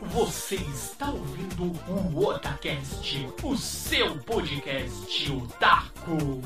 [0.00, 6.42] Você está ouvindo o Otacast, o seu podcast otaku.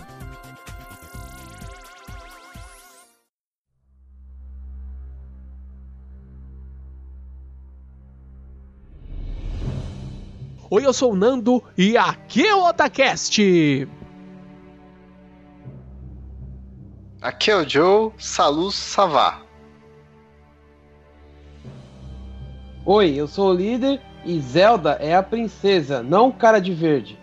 [10.70, 13.88] Oi, eu sou o Nando e aqui é o Otacast.
[17.20, 19.49] Aqui é o Joe Salus Savá.
[22.92, 27.16] Oi, eu sou o líder e Zelda é a princesa, não o cara de verde.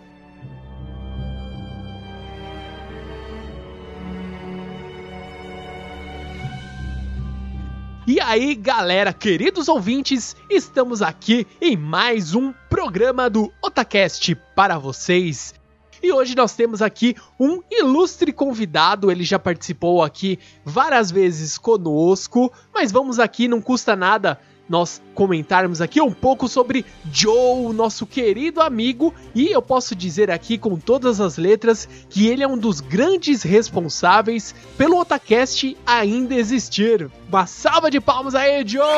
[8.08, 15.53] E aí, galera, queridos ouvintes, estamos aqui em mais um programa do Otacast para vocês.
[16.02, 22.53] E hoje nós temos aqui um ilustre convidado, ele já participou aqui várias vezes conosco,
[22.73, 24.39] mas vamos aqui, não custa nada
[24.70, 30.58] nós comentarmos aqui um pouco sobre Joe, nosso querido amigo, e eu posso dizer aqui
[30.58, 37.09] com todas as letras que ele é um dos grandes responsáveis pelo Otacast ainda existir.
[37.30, 38.81] Uma salva de palmas aí, Joe!
[38.81, 38.97] É,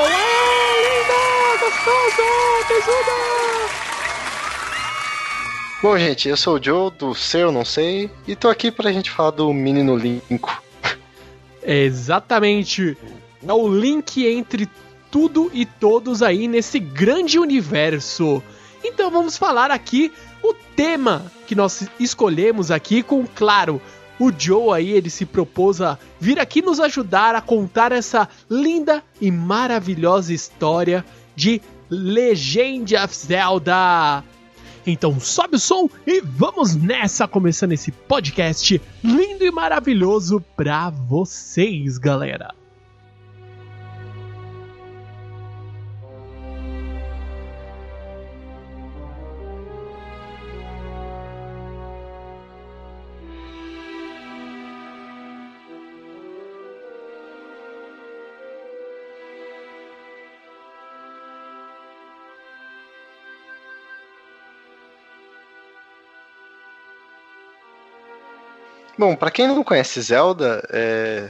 [0.81, 3.39] linda, gostoso, tesuda!
[5.81, 9.09] Bom, gente, eu sou o Joe, do Seu Não Sei, e tô aqui pra gente
[9.09, 10.61] falar do Menino Linko.
[11.63, 12.97] Exatamente.
[13.47, 14.67] É o link entre
[15.11, 18.41] tudo e todos aí nesse grande universo.
[18.83, 23.81] Então vamos falar aqui o tema que nós escolhemos aqui com, claro,
[24.19, 29.02] o Joe aí, ele se propôs a vir aqui nos ajudar a contar essa linda
[29.19, 34.23] e maravilhosa história de Legend of Zelda.
[34.85, 41.97] Então sobe o som e vamos nessa, começando esse podcast lindo e maravilhoso pra vocês,
[41.97, 42.58] galera.
[68.99, 71.30] Bom, para quem não conhece Zelda, é...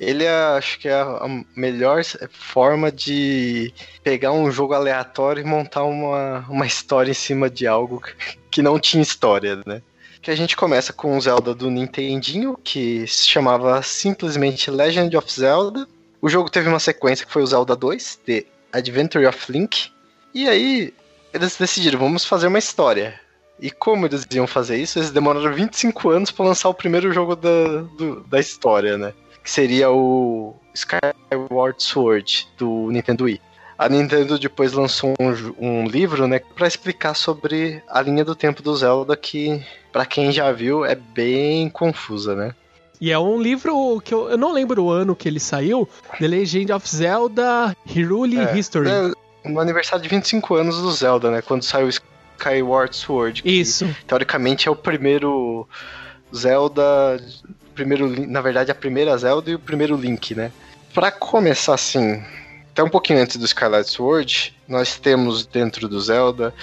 [0.00, 5.84] ele é, acho que é a melhor forma de pegar um jogo aleatório e montar
[5.84, 8.02] uma, uma história em cima de algo
[8.50, 9.80] que não tinha história, né?
[10.20, 15.32] Que a gente começa com o Zelda do Nintendinho, que se chamava simplesmente Legend of
[15.32, 15.86] Zelda.
[16.20, 19.88] O jogo teve uma sequência que foi o Zelda 2, The Adventure of Link.
[20.34, 20.92] E aí
[21.32, 23.20] eles decidiram, vamos fazer uma história.
[23.60, 24.98] E como eles iam fazer isso?
[24.98, 29.12] Eles demoraram 25 anos para lançar o primeiro jogo da, do, da história, né?
[29.42, 33.40] Que seria o Skyward Sword do Nintendo Wii.
[33.76, 38.62] A Nintendo depois lançou um, um livro, né, para explicar sobre a linha do tempo
[38.62, 39.60] do Zelda que,
[39.92, 42.54] para quem já viu, é bem confusa, né?
[43.00, 45.88] E é um livro que eu, eu não lembro o ano que ele saiu,
[46.18, 48.88] The Legend of Zelda Hyrule é, History.
[48.88, 51.88] É, no aniversário de 25 anos do Zelda, né, quando saiu
[52.44, 53.42] Skyward Sword.
[53.42, 53.94] Que, Isso.
[54.06, 55.68] Teoricamente é o primeiro
[56.34, 57.20] Zelda.
[57.74, 60.52] Primeiro, na verdade, a primeira Zelda e o primeiro Link, né?
[60.92, 62.22] Pra começar assim,
[62.70, 66.54] até um pouquinho antes do Skyward Sword, nós temos dentro do Zelda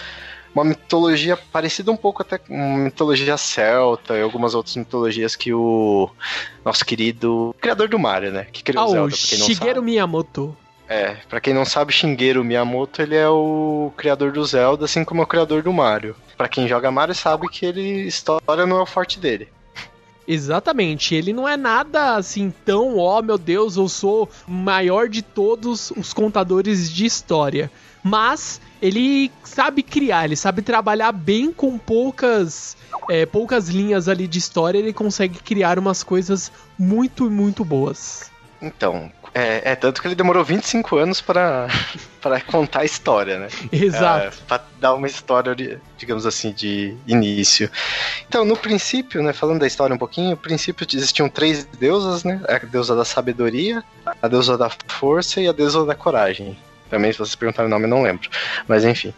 [0.54, 5.54] uma mitologia parecida um pouco até com uma mitologia celta e algumas outras mitologias que
[5.54, 6.10] o
[6.64, 8.48] nosso querido criador do Mario, né?
[8.52, 10.56] Que criou ah, o Zelda, o Shigeru Miyamoto.
[10.92, 15.22] É, pra quem não sabe, Shigeru Miyamoto, ele é o criador do Zelda, assim como
[15.22, 16.18] é o criador do Mario.
[16.36, 19.48] Pra quem joga Mario sabe que ele história não é o forte dele.
[20.28, 25.22] Exatamente, ele não é nada assim tão, ó oh, meu Deus, eu sou maior de
[25.22, 27.72] todos os contadores de história.
[28.04, 32.76] Mas ele sabe criar, ele sabe trabalhar bem com poucas
[33.10, 38.30] é, poucas linhas ali de história, ele consegue criar umas coisas muito, muito boas.
[38.62, 41.68] Então, é, é, tanto que ele demorou 25 anos para
[42.48, 43.48] contar a história, né?
[43.72, 44.28] Exato.
[44.28, 45.56] É, para dar uma história,
[45.98, 47.72] digamos assim, de início.
[48.28, 52.42] Então, no princípio, né, falando da história um pouquinho, no princípio existiam três deusas, né?
[52.48, 53.82] A deusa da sabedoria,
[54.22, 56.58] a deusa da força e a deusa da coragem.
[56.90, 58.30] Também, se vocês perguntarem o nome, eu não lembro.
[58.68, 59.14] Mas enfim.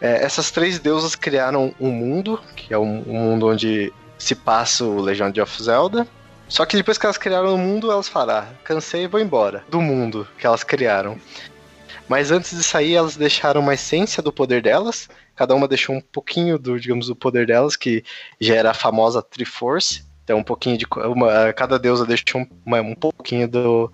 [0.00, 4.84] É, essas três deusas criaram um mundo, que é um, um mundo onde se passa
[4.84, 6.06] o Legend of Zelda,
[6.48, 9.64] só que depois que elas criaram o mundo, elas falaram: ah, cansei e vou embora
[9.68, 11.18] do mundo que elas criaram.
[12.08, 15.08] Mas antes de sair, elas deixaram uma essência do poder delas.
[15.36, 18.02] Cada uma deixou um pouquinho do, digamos, do poder delas, que
[18.40, 20.04] já era a famosa Triforce.
[20.24, 20.86] Então, um pouquinho de.
[21.06, 23.92] Uma, cada deusa deixou um, um pouquinho do,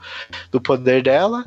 [0.50, 1.44] do poder dela.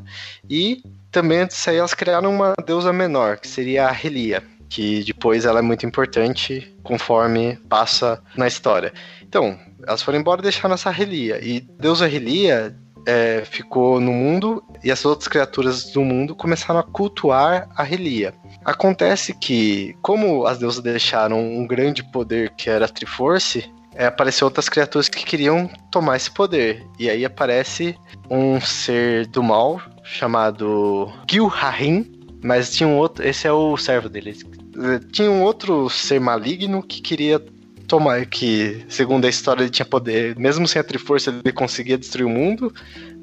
[0.49, 5.03] E também antes disso aí elas criaram uma deusa menor, que seria a Relia, que
[5.05, 8.93] depois ela é muito importante conforme passa na história.
[9.23, 11.39] Então, elas foram embora e deixaram essa Relia.
[11.41, 12.75] E deusa Relia
[13.07, 18.33] é, ficou no mundo e as outras criaturas do mundo começaram a cultuar a Relia.
[18.65, 24.45] Acontece que, como as deusas deixaram um grande poder que era a Triforce, é, apareceu
[24.45, 26.85] outras criaturas que queriam tomar esse poder.
[26.99, 27.95] E aí aparece
[28.29, 32.11] um ser do mal chamado Gilharim,
[32.43, 33.25] mas tinha um outro.
[33.25, 34.37] Esse é o servo dele.
[35.11, 37.41] Tinha um outro ser maligno que queria
[37.87, 38.25] tomar.
[38.25, 40.37] Que, segundo a história, ele tinha poder.
[40.37, 42.73] Mesmo sem a Triforce, ele conseguia destruir o mundo.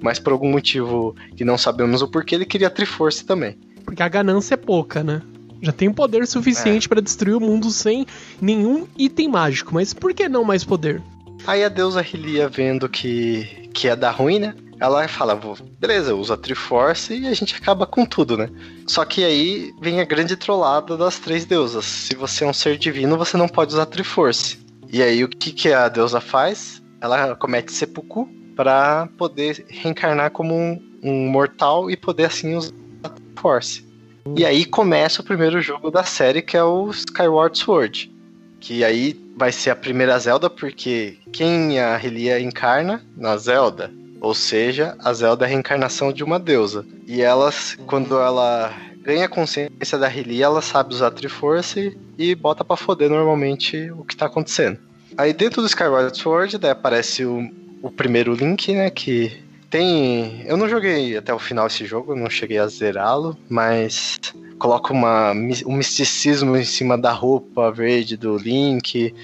[0.02, 3.56] Mas por algum motivo que não sabemos o porquê, ele queria a Triforce também.
[3.84, 5.22] Porque a ganância é pouca, né?
[5.62, 6.88] Já tem poder suficiente é.
[6.88, 8.06] para destruir o mundo sem
[8.40, 11.00] nenhum item mágico, mas por que não mais poder?
[11.46, 14.55] Aí a deusa Hylia vendo que, que ia dar ruim, né?
[14.85, 15.41] Ela fala,
[15.81, 18.51] beleza, usa a Triforce e a gente acaba com tudo, né?
[18.87, 21.87] Só que aí vem a grande trollada das três deusas.
[21.87, 24.59] Se você é um ser divino, você não pode usar Triforce.
[24.93, 26.83] E aí o que, que a deusa faz?
[27.01, 33.09] Ela comete seppuku para poder reencarnar como um, um mortal e poder assim usar a
[33.09, 33.89] Triforce.
[34.37, 38.13] E aí começa o primeiro jogo da série, que é o Skyward Sword.
[38.61, 43.91] Que aí vai ser a primeira Zelda, porque quem a Relia encarna na Zelda,
[44.25, 46.87] ou seja, a Zelda é a reencarnação de uma deusa.
[47.06, 48.73] E elas, quando ela
[49.03, 54.03] ganha consciência da Relia, ela sabe usar a Triforce e bota para foder normalmente o
[54.03, 54.79] que tá acontecendo.
[55.19, 57.50] Aí dentro do Skyward Sword, daí aparece o,
[57.82, 60.43] o primeiro Link, né, que tem.
[60.47, 64.19] Eu não joguei até o final esse jogo, não cheguei a zerá-lo, mas
[64.59, 69.15] coloca uma, um misticismo em cima da roupa verde do Link.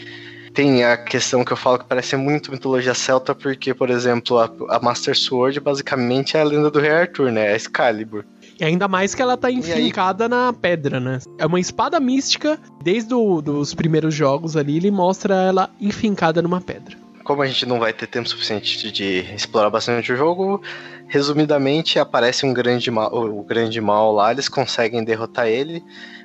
[0.52, 4.50] Tem a questão que eu falo que parece muito mitologia celta, porque, por exemplo, a,
[4.68, 7.52] a Master Sword basicamente é a lenda do Rei Arthur, né?
[7.52, 8.24] É Excalibur.
[8.58, 11.18] E ainda mais que ela tá enfincada na pedra, né?
[11.38, 16.96] É uma espada mística, desde os primeiros jogos ali, ele mostra ela enfincada numa pedra
[17.30, 20.60] como a gente não vai ter tempo suficiente de explorar bastante o jogo,
[21.06, 25.80] resumidamente aparece um grande mal, o grande mal lá, eles conseguem derrotar ele,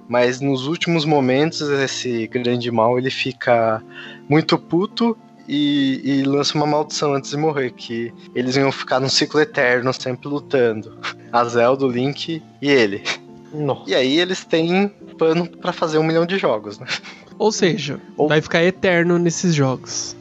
[0.08, 3.82] mas nos últimos momentos esse grande mal ele fica
[4.30, 5.18] muito puto
[5.48, 9.94] e, e, lança uma maldição antes de morrer, que eles iam ficar num ciclo eterno
[9.94, 10.98] sempre lutando.
[11.32, 13.04] A Zelda, o Link e ele.
[13.54, 13.92] Nossa.
[13.92, 16.88] E aí eles têm pano para fazer um milhão de jogos, né?
[17.38, 18.28] Ou seja, Ou...
[18.28, 20.16] vai ficar eterno nesses jogos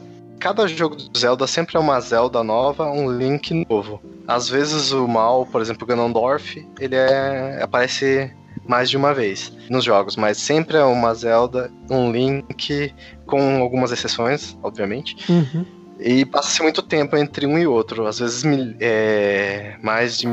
[0.45, 3.99] cada jogo do Zelda sempre é uma Zelda nova, um Link novo.
[4.27, 8.31] Às vezes o mal, por exemplo, o Ganondorf, ele é, aparece
[8.67, 12.93] mais de uma vez nos jogos, mas sempre é uma Zelda, um Link,
[13.25, 15.15] com algumas exceções, obviamente.
[15.31, 15.65] Uhum.
[15.99, 18.43] E passa-se muito tempo entre um e outro, às vezes
[18.81, 20.27] é, mais de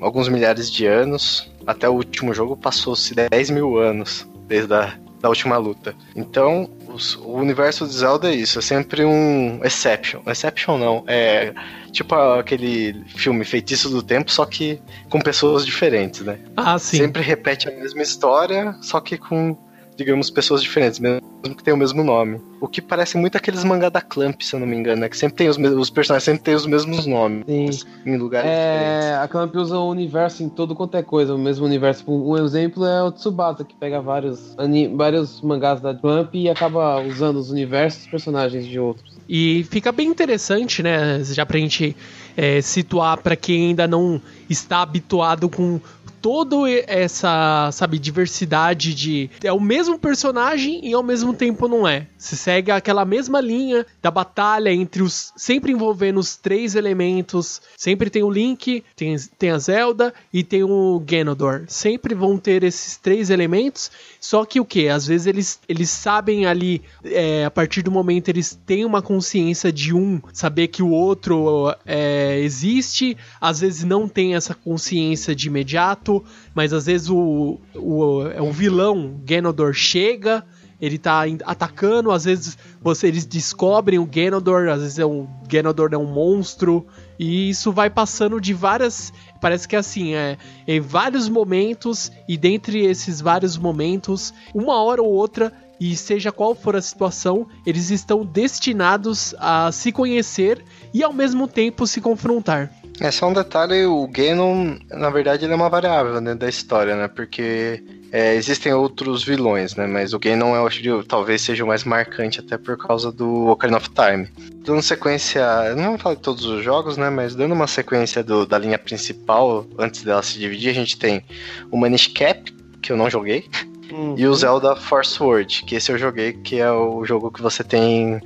[0.00, 1.48] alguns milhares de anos.
[1.66, 5.94] Até o último jogo passou-se 10 mil anos desde a da última luta.
[6.14, 10.20] Então, os, o universo de Zelda é isso, é sempre um exception.
[10.26, 11.54] Exception não, é
[11.92, 16.38] tipo aquele filme Feitiço do Tempo, só que com pessoas diferentes, né?
[16.56, 16.98] Ah, sim.
[16.98, 19.56] Sempre repete a mesma história, só que com
[19.96, 21.22] digamos, pessoas diferentes, mesmo
[21.56, 22.40] que tenham o mesmo nome.
[22.60, 25.08] O que parece muito aqueles mangá da Clamp, se eu não me engano, né?
[25.08, 27.44] Que sempre tem os, os personagens sempre têm os mesmos nomes.
[27.46, 27.70] Sim.
[28.04, 29.18] Em lugares é, diferentes.
[29.22, 32.04] A Clamp usa o universo em todo quanto é coisa, o mesmo universo.
[32.08, 34.56] Um exemplo é o Tsubasa, que pega vários,
[34.94, 39.16] vários mangás da Clamp e acaba usando os universos dos personagens de outros.
[39.28, 41.22] E fica bem interessante, né?
[41.24, 41.96] Já pra gente
[42.36, 45.80] é, situar para quem ainda não está habituado com
[46.26, 46.56] toda
[46.88, 49.30] essa, sabe, diversidade de.
[49.44, 52.08] É o mesmo personagem e ao mesmo tempo não é.
[52.18, 55.32] Se segue aquela mesma linha da batalha entre os.
[55.36, 57.62] Sempre envolvendo os três elementos.
[57.76, 61.72] Sempre tem o Link, tem, tem a Zelda e tem o Ganondorf.
[61.72, 63.88] Sempre vão ter esses três elementos.
[64.18, 64.88] Só que o que?
[64.88, 69.70] Às vezes eles, eles sabem ali, é, a partir do momento eles têm uma consciência
[69.70, 75.46] de um saber que o outro é, existe, às vezes não tem essa consciência de
[75.46, 76.15] imediato,
[76.54, 80.44] mas às vezes o, o, é o vilão Ganondorf chega,
[80.80, 85.94] ele tá atacando, às vezes você, eles descobrem o Ganondorf, às vezes é um, Ganondorf
[85.94, 86.86] é um monstro,
[87.18, 89.12] e isso vai passando de várias.
[89.40, 95.02] Parece que é assim, é em vários momentos, e dentre esses vários momentos, uma hora
[95.02, 101.02] ou outra, e seja qual for a situação, eles estão destinados a se conhecer e
[101.02, 102.72] ao mesmo tempo se confrontar.
[103.00, 106.96] É só um detalhe, o Ganon, na verdade, ele é uma variável né, da história,
[106.96, 107.08] né?
[107.08, 109.86] Porque É, existem outros vilões, né?
[109.86, 113.78] Mas o Ganon eu acho talvez seja o mais marcante, até por causa do Ocarina
[113.78, 114.28] of Time.
[114.64, 117.10] Dando sequência, não vou falar de todos os jogos, né?
[117.10, 121.22] Mas dando uma sequência do, da linha principal, antes dela se dividir, a gente tem
[121.70, 122.50] o Manish Cap,
[122.80, 123.44] que eu não joguei,
[123.90, 124.14] uhum.
[124.16, 127.64] e o Zelda Force World, que esse eu joguei, que é o jogo que você
[127.64, 128.20] tem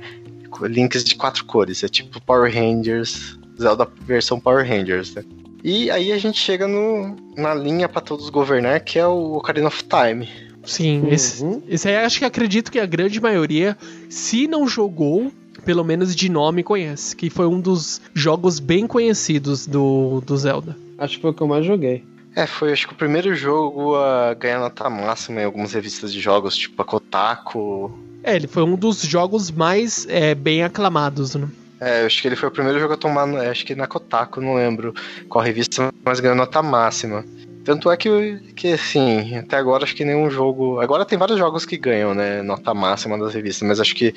[0.61, 1.83] links de quatro cores.
[1.83, 5.23] É tipo Power Rangers, Zelda versão Power Rangers, né?
[5.63, 9.67] E aí a gente chega no, na linha para todos governar, que é o Ocarina
[9.67, 10.27] of Time.
[10.63, 11.09] Sim, uhum.
[11.09, 13.77] esse, esse aí acho que acredito que a grande maioria,
[14.09, 15.31] se não jogou,
[15.65, 17.15] pelo menos de nome conhece.
[17.15, 20.75] Que foi um dos jogos bem conhecidos do, do Zelda.
[20.97, 22.03] Acho que foi o que eu mais joguei.
[22.35, 26.19] É, foi acho que o primeiro jogo a ganhar nota máxima em algumas revistas de
[26.19, 27.91] jogos, tipo a Kotaku.
[28.23, 31.47] É, ele foi um dos jogos mais é, bem aclamados, né?
[31.81, 34.53] É, acho que ele foi o primeiro jogo a tomar, acho que na Kotaku, não
[34.53, 34.93] lembro
[35.27, 37.25] qual revista, mas ganhou nota máxima.
[37.65, 40.79] Tanto é que, que, assim, até agora acho que nenhum jogo.
[40.79, 42.43] Agora tem vários jogos que ganham, né?
[42.43, 44.13] Nota máxima das revistas, mas acho que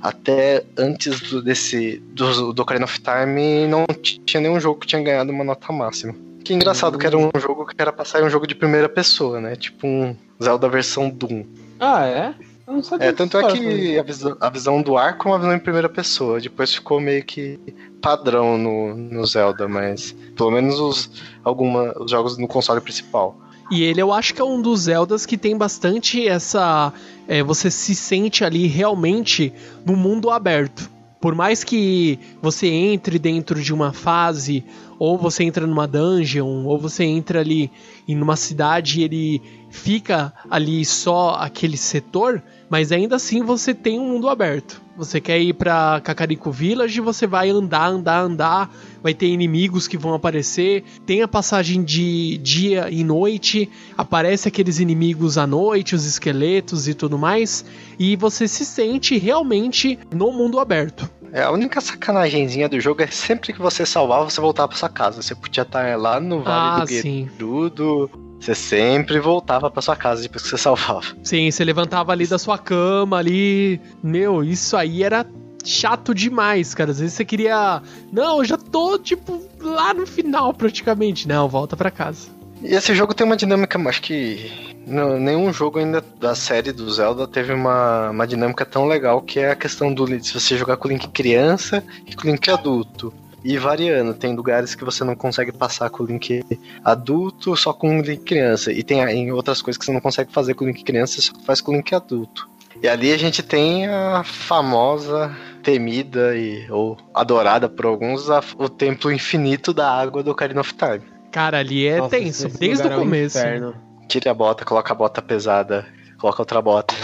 [0.00, 2.02] até antes do, desse.
[2.12, 3.86] Do, do Ocarina of Time não
[4.26, 6.14] tinha nenhum jogo que tinha ganhado uma nota máxima.
[6.44, 9.40] Que engraçado que era um jogo que era pra sair um jogo de primeira pessoa,
[9.40, 9.54] né?
[9.54, 11.44] Tipo um Zelda versão Doom.
[11.78, 12.34] Ah, é?
[12.70, 15.38] Eu não sabia é, tanto é que a visão, a visão do arco é uma
[15.40, 16.40] visão em primeira pessoa.
[16.40, 17.58] Depois ficou meio que
[18.00, 21.10] padrão no, no Zelda, mas pelo menos os,
[21.42, 23.36] alguma, os jogos no console principal.
[23.72, 26.92] E ele eu acho que é um dos Zeldas que tem bastante essa.
[27.26, 29.52] É, você se sente ali realmente
[29.84, 30.88] no mundo aberto.
[31.20, 34.64] Por mais que você entre dentro de uma fase,
[34.96, 37.70] ou você entra numa dungeon, ou você entra ali
[38.06, 43.98] em uma cidade e ele fica ali só aquele setor, mas ainda assim você tem
[43.98, 44.80] um mundo aberto.
[44.96, 49.98] Você quer ir para Kakariko Village, você vai andar, andar, andar, vai ter inimigos que
[49.98, 56.06] vão aparecer, tem a passagem de dia e noite, aparece aqueles inimigos à noite, os
[56.06, 57.64] esqueletos e tudo mais,
[57.98, 61.10] e você se sente realmente no mundo aberto.
[61.32, 64.88] É, a única sacanagemzinha do jogo é sempre que você salvar, você voltar pra sua
[64.88, 65.22] casa.
[65.22, 70.22] Você podia estar lá no Vale ah, do Gerudo, você sempre voltava para sua casa
[70.22, 71.06] depois que você salvava.
[71.22, 73.80] Sim, você levantava ali da sua cama ali.
[74.02, 75.26] Meu, isso aí era
[75.64, 76.90] chato demais, cara.
[76.90, 77.82] Às vezes você queria.
[78.10, 81.28] Não, eu já tô, tipo, lá no final praticamente.
[81.28, 82.28] Não, volta para casa.
[82.62, 86.90] E esse jogo tem uma dinâmica, acho que não, nenhum jogo ainda da série do
[86.90, 90.76] Zelda teve uma, uma dinâmica tão legal que é a questão do se você jogar
[90.76, 94.14] com o Link criança e com o Link adulto e variando.
[94.14, 96.44] Tem lugares que você não consegue passar com o link
[96.84, 98.72] adulto, só com o link criança.
[98.72, 101.22] E tem em outras coisas que você não consegue fazer com o link criança, você
[101.22, 102.48] só faz com o link adulto.
[102.82, 108.68] E ali a gente tem a famosa, temida e ou adorada por alguns, a, o
[108.68, 111.02] templo infinito da água do Ocarina of Time.
[111.30, 113.38] Cara, ali é Nossa, tenso, desde o começo.
[113.38, 113.74] É um
[114.08, 115.86] Tira a bota, coloca a bota pesada,
[116.18, 116.94] coloca outra bota.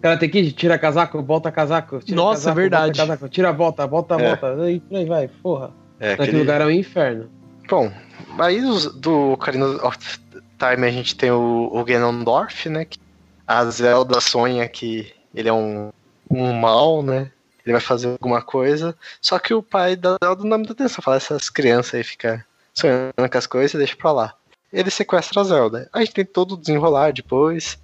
[0.00, 1.98] Cara, tem que tirar casaco, volta casaco.
[2.00, 2.98] Tira Nossa, casaco, verdade.
[2.98, 4.28] Casaco, tira a volta, volta a é.
[4.28, 4.62] volta.
[4.62, 5.70] Aí, aí vai, porra.
[5.98, 6.38] É, Naquele aquele...
[6.38, 7.30] lugar é um inferno.
[7.68, 7.92] Bom,
[8.38, 9.98] aí do, do Ocarina of
[10.58, 12.84] Time a gente tem o, o Ganondorf, né?
[12.84, 12.98] Que
[13.46, 15.90] a Zelda sonha que ele é um,
[16.30, 17.30] um mal, né?
[17.64, 18.94] Ele vai fazer alguma coisa.
[19.20, 21.02] Só que o pai da Zelda não dá muita atenção.
[21.02, 22.40] Fala, essas crianças aí ficam
[22.72, 24.34] sonhando com as coisas e deixa pra lá.
[24.72, 25.88] Ele sequestra a Zelda.
[25.92, 27.78] A gente tem todo o desenrolar depois.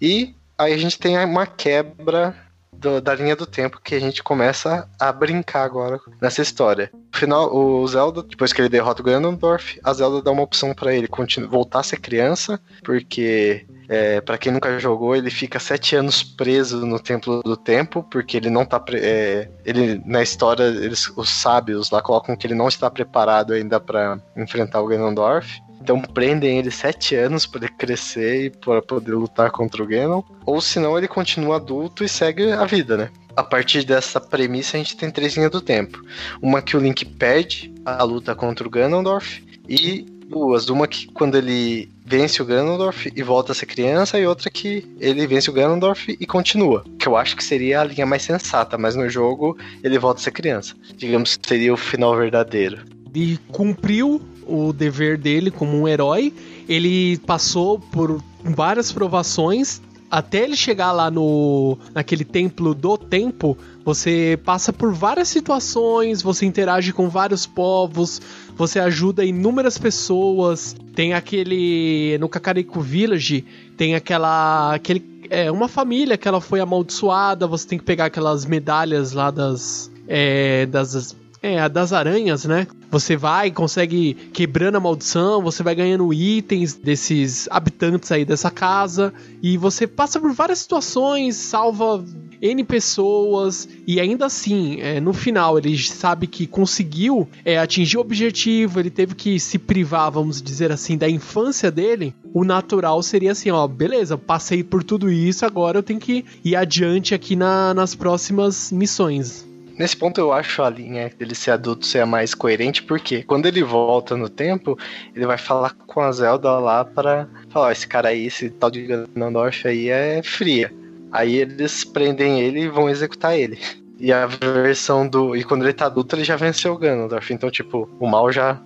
[0.00, 2.34] E aí a gente tem uma quebra
[2.72, 6.90] do, da linha do tempo que a gente começa a brincar agora nessa história.
[6.92, 10.74] No final, o Zelda, depois que ele derrota o Ganondorf, a Zelda dá uma opção
[10.74, 11.08] para ele
[11.48, 16.84] voltar a ser criança, porque é, para quem nunca jogou, ele fica sete anos preso
[16.84, 18.82] no Templo do Tempo, porque ele não tá.
[18.92, 23.80] É, ele, na história, eles, os sábios lá colocam que ele não está preparado ainda
[23.80, 25.60] para enfrentar o Ganondorf.
[25.86, 30.20] Então prendem ele sete anos para ele crescer e para poder lutar contra o Ganon.
[30.44, 33.08] Ou senão ele continua adulto e segue a vida, né?
[33.36, 36.02] A partir dessa premissa a gente tem três linhas do tempo.
[36.42, 40.68] Uma que o Link perde a luta contra o Ganondorf e duas.
[40.68, 44.84] Uma que quando ele vence o Ganondorf e volta a ser criança, e outra que
[44.98, 46.84] ele vence o Ganondorf e continua.
[46.98, 50.24] Que eu acho que seria a linha mais sensata, mas no jogo ele volta a
[50.24, 50.74] ser criança.
[50.96, 52.84] Digamos que seria o final verdadeiro.
[53.14, 56.32] E cumpriu o dever dele como um herói.
[56.68, 64.38] Ele passou por várias provações até ele chegar lá no naquele templo do tempo, você
[64.44, 68.20] passa por várias situações, você interage com vários povos,
[68.56, 70.76] você ajuda inúmeras pessoas.
[70.94, 73.44] Tem aquele no Kakariko Village,
[73.76, 78.46] tem aquela aquele é uma família que ela foi amaldiçoada, você tem que pegar aquelas
[78.46, 82.66] medalhas lá das é, das É, a das aranhas, né?
[82.90, 89.14] Você vai, consegue quebrando a maldição, você vai ganhando itens desses habitantes aí dessa casa
[89.40, 92.04] e você passa por várias situações, salva
[92.42, 98.00] N pessoas e ainda assim, é, no final, ele sabe que conseguiu é, atingir o
[98.00, 102.12] objetivo, ele teve que se privar, vamos dizer assim, da infância dele.
[102.34, 106.56] O natural seria assim: ó, beleza, passei por tudo isso, agora eu tenho que ir
[106.56, 109.46] adiante aqui na, nas próximas missões.
[109.78, 113.46] Nesse ponto eu acho a linha dele ser adulto ser a mais coerente, porque quando
[113.46, 114.78] ele volta no tempo,
[115.14, 118.70] ele vai falar com a Zelda lá para falar, ó, esse cara aí, esse tal
[118.70, 120.72] de Ganondorf aí é fria.
[121.12, 123.58] Aí eles prendem ele e vão executar ele.
[123.98, 125.36] E a versão do.
[125.36, 127.32] E quando ele tá adulto, ele já venceu o Ganondorf.
[127.32, 128.60] Então, tipo, o mal já,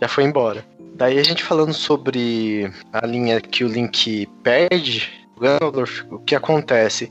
[0.00, 0.64] já foi embora.
[0.94, 6.34] Daí a gente falando sobre a linha que o Link perde, o Ganondorf, o que
[6.34, 7.10] acontece?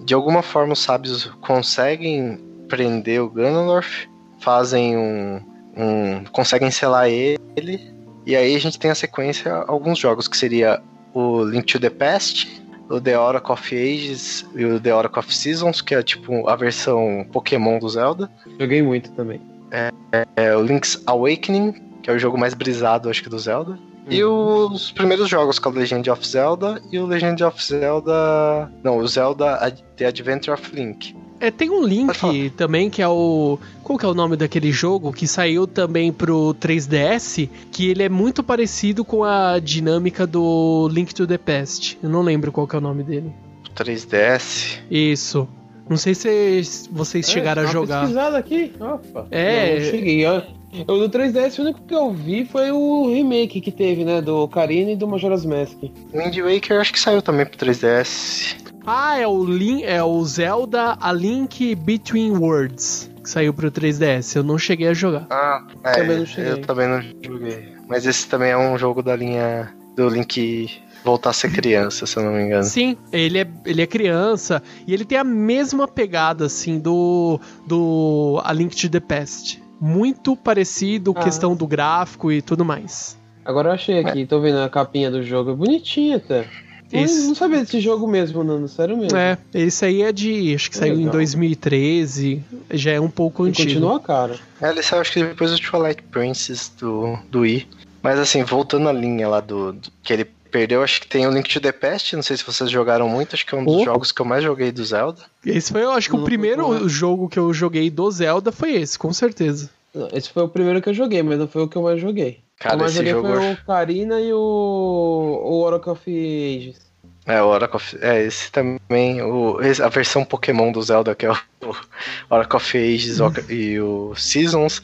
[0.00, 4.08] De alguma forma os sábios conseguem prender o Ganondorf,
[4.38, 5.40] fazem um,
[5.76, 6.24] um.
[6.32, 7.78] conseguem selar ele.
[8.24, 10.80] E aí a gente tem a sequência alguns jogos, que seria
[11.12, 15.34] o Link to the Past, o The Oracle of Ages e o The Oracle of
[15.34, 18.30] Seasons, que é tipo a versão Pokémon do Zelda.
[18.58, 19.40] Joguei muito também.
[19.70, 19.90] É,
[20.36, 21.72] é o Link's Awakening,
[22.02, 23.72] que é o jogo mais brisado, acho que, do Zelda.
[23.72, 23.78] Uhum.
[24.10, 28.70] E os primeiros jogos, que é o Legend of Zelda e o Legend of Zelda.
[28.82, 29.58] Não, o Zelda
[29.96, 31.14] The Adventure of Link.
[31.40, 33.58] É, tem um link também que é o.
[33.82, 37.48] Qual que é o nome daquele jogo que saiu também pro 3DS?
[37.72, 41.98] Que ele é muito parecido com a dinâmica do Link to the Past.
[42.02, 43.32] Eu não lembro qual que é o nome dele.
[43.74, 44.78] 3DS?
[44.90, 45.48] Isso.
[45.88, 48.00] Não sei se vocês É, chegaram a jogar.
[48.02, 48.72] pesquisada aqui.
[48.78, 49.26] Opa.
[49.30, 49.76] É.
[49.76, 50.24] Eu não cheguei.
[50.26, 50.42] Eu,
[50.86, 54.20] eu do 3DS, o único que eu vi foi o remake que teve, né?
[54.20, 55.78] Do Karina e do Majora's Mask.
[56.14, 58.54] Wind Waker acho que saiu também pro 3DS.
[58.86, 63.10] Ah, é o, Link, é o Zelda A Link Between Worlds.
[63.22, 64.36] Que saiu pro 3DS.
[64.36, 65.26] Eu não cheguei a jogar.
[65.30, 66.52] Ah, é, Também não cheguei.
[66.52, 67.74] eu também não joguei.
[67.88, 70.70] Mas esse também é um jogo da linha do Link
[71.04, 72.62] voltar a ser criança, se eu não me engano.
[72.64, 78.40] Sim, ele é, ele é criança e ele tem a mesma pegada, assim, do, do
[78.44, 79.62] A Link to the Past.
[79.80, 81.22] Muito parecido, Ah.
[81.22, 83.18] questão do gráfico e tudo mais.
[83.44, 85.50] Agora eu achei aqui, tô vendo a capinha do jogo.
[85.50, 86.46] É bonitinha até.
[86.92, 89.16] Eu Esse- não sabia desse jogo mesmo, não, sério mesmo.
[89.16, 90.54] É, esse aí é de.
[90.54, 91.12] Acho que saiu em Legal.
[91.12, 92.42] 2013.
[92.72, 93.68] Já é um pouco E antigo.
[93.68, 94.36] continua cara.
[94.60, 97.66] É, ele saiu acho que depois do Twilight Princess do, do Wii.
[98.02, 101.30] Mas assim, voltando à linha lá do, do- que ele perdeu, acho que tem o
[101.30, 103.76] Link to the Past, não sei se vocês jogaram muito, acho que é um dos
[103.76, 103.84] Oh.
[103.84, 105.20] jogos que eu mais joguei do Zelda.
[105.46, 106.88] Esse foi, eu acho que o primeiro é.
[106.88, 109.70] jogo que eu joguei do Zelda foi esse, com certeza.
[110.12, 112.38] Esse foi o primeiro que eu joguei, mas não foi o que eu mais joguei.
[112.60, 113.26] Cara, mais esse jogo.
[113.26, 116.90] foi o Karina e o, o Oracle of Ages.
[117.26, 119.22] É, o Oracle of, É, esse também.
[119.22, 121.36] O, a versão Pokémon do Zelda, que é o,
[122.30, 123.32] Oracle of Ages Hum.
[123.48, 124.82] e o Seasons,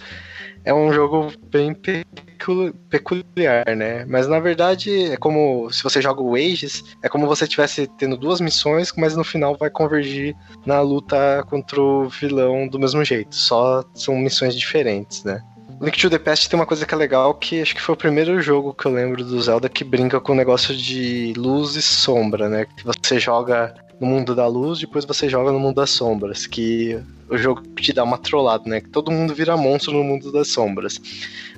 [0.65, 4.05] é um jogo bem pecu- peculiar, né?
[4.07, 8.17] Mas na verdade é como se você joga o Ages, é como você estivesse tendo
[8.17, 10.35] duas missões, mas no final vai convergir
[10.65, 13.35] na luta contra o vilão do mesmo jeito.
[13.37, 15.43] Só são missões diferentes, né?
[15.81, 17.99] Link to the Past tem uma coisa que é legal, que acho que foi o
[17.99, 21.83] primeiro jogo que eu lembro do Zelda que brinca com o negócio de luz e
[21.83, 22.65] sombra, né?
[22.65, 26.99] Que você joga no mundo da luz, depois você joga no mundo das sombras, que
[27.29, 28.81] o jogo te dá uma trollada, né?
[28.81, 31.01] Que todo mundo vira monstro no mundo das sombras.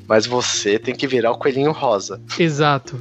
[0.06, 2.20] Mas você tem que virar o coelhinho rosa.
[2.38, 3.00] Exato.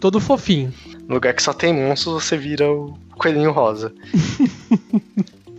[0.00, 0.72] Todo fofinho.
[1.06, 3.92] No lugar que só tem monstros, você vira o coelhinho rosa.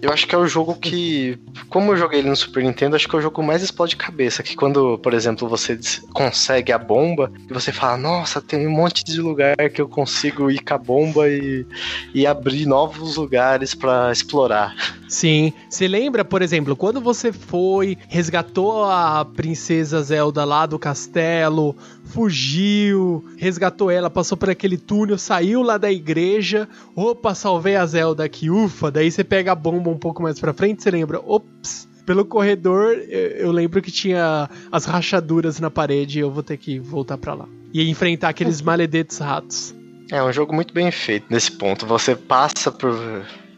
[0.01, 1.38] Eu acho que é o jogo que,
[1.69, 4.41] como eu joguei ele no Super Nintendo, acho que é o jogo mais explode cabeça.
[4.41, 5.77] Que quando, por exemplo, você
[6.13, 10.49] consegue a bomba e você fala, nossa, tem um monte de lugar que eu consigo
[10.49, 11.65] ir com a bomba e,
[12.13, 14.73] e abrir novos lugares pra explorar.
[15.09, 15.51] Sim.
[15.69, 21.75] Você lembra, por exemplo, quando você foi, resgatou a princesa Zelda lá do castelo,
[22.10, 26.67] fugiu, resgatou ela, passou por aquele túnel, saiu lá da igreja.
[26.95, 28.91] Opa, salvei a Zelda aqui, ufa.
[28.91, 31.88] Daí você pega a bomba um pouco mais pra frente, você lembra, ops.
[32.06, 36.80] Pelo corredor, eu lembro que tinha as rachaduras na parede e eu vou ter que
[36.80, 37.48] voltar pra lá.
[37.72, 39.76] E enfrentar aqueles maledetos ratos.
[40.12, 41.86] É um jogo muito bem feito nesse ponto.
[41.86, 42.98] Você passa por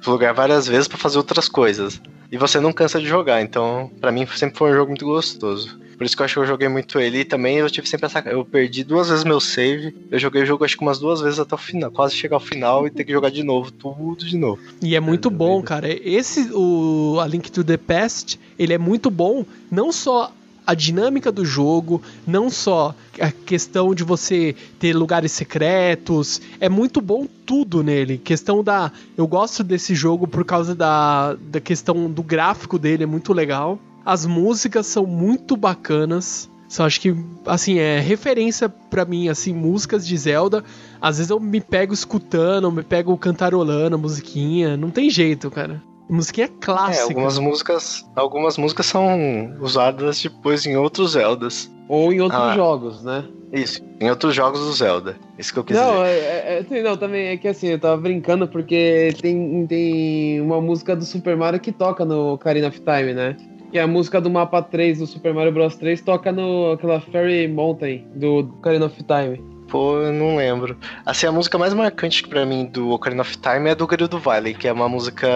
[0.10, 2.02] lugar várias vezes pra fazer outras coisas.
[2.32, 5.80] E você não cansa de jogar, então pra mim sempre foi um jogo muito gostoso.
[5.98, 8.08] Por isso que eu acho que eu joguei muito ele e também eu tive sempre
[8.08, 8.20] essa.
[8.22, 9.96] Eu perdi duas vezes meu save.
[10.10, 11.92] Eu joguei o jogo acho que umas duas vezes até o final.
[11.92, 14.60] Quase chegar ao final e ter que jogar de novo, tudo de novo.
[14.82, 15.88] E é muito É, bom, cara.
[15.88, 20.32] Esse, o A Link to the Past, ele é muito bom, não só
[20.66, 27.02] a dinâmica do jogo, não só a questão de você ter lugares secretos, é muito
[27.02, 28.18] bom tudo nele.
[28.18, 28.92] Questão da.
[29.18, 33.80] Eu gosto desse jogo por causa da, da questão do gráfico dele, é muito legal.
[34.06, 36.50] As músicas são muito bacanas.
[36.68, 37.14] Só acho que,
[37.46, 40.64] assim, é referência pra mim, assim, músicas de Zelda.
[41.02, 44.78] Às vezes eu me pego escutando, me pego cantarolando a musiquinha.
[44.78, 45.84] Não tem jeito, cara.
[46.12, 47.00] Musiquinha clássica.
[47.00, 51.72] É, algumas músicas, algumas músicas são usadas depois em outros Zeldas.
[51.88, 52.54] Ou em outros Ah.
[52.54, 53.24] jogos, né?
[53.54, 55.16] Isso, em outros jogos do Zelda.
[55.38, 56.06] Isso que eu quis Não, dizer.
[56.06, 60.60] é, é- é- não, também é que assim, eu tava brincando porque tem, tem uma
[60.62, 63.36] música do Super Mario que toca no Ocarina of Time, né?
[63.74, 67.48] E a música do mapa 3 do Super Mario Bros 3 toca no aquela Fairy
[67.48, 69.42] Mountain do Ocarina of Time.
[69.72, 70.76] Pô, eu não lembro.
[71.06, 74.54] Assim, a música mais marcante pra mim do Ocarina of Time é do Gerudo Valley,
[74.54, 75.30] que é uma música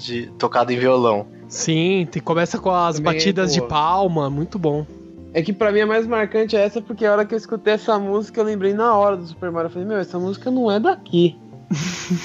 [0.00, 1.26] de tocada em violão.
[1.48, 4.86] Sim, tem, começa com as Também é batidas de palma, muito bom.
[5.34, 7.74] É que pra mim a mais marcante é essa porque a hora que eu escutei
[7.74, 9.66] essa música eu lembrei na hora do Super Mario.
[9.66, 11.36] Eu falei, meu, essa música não é daqui.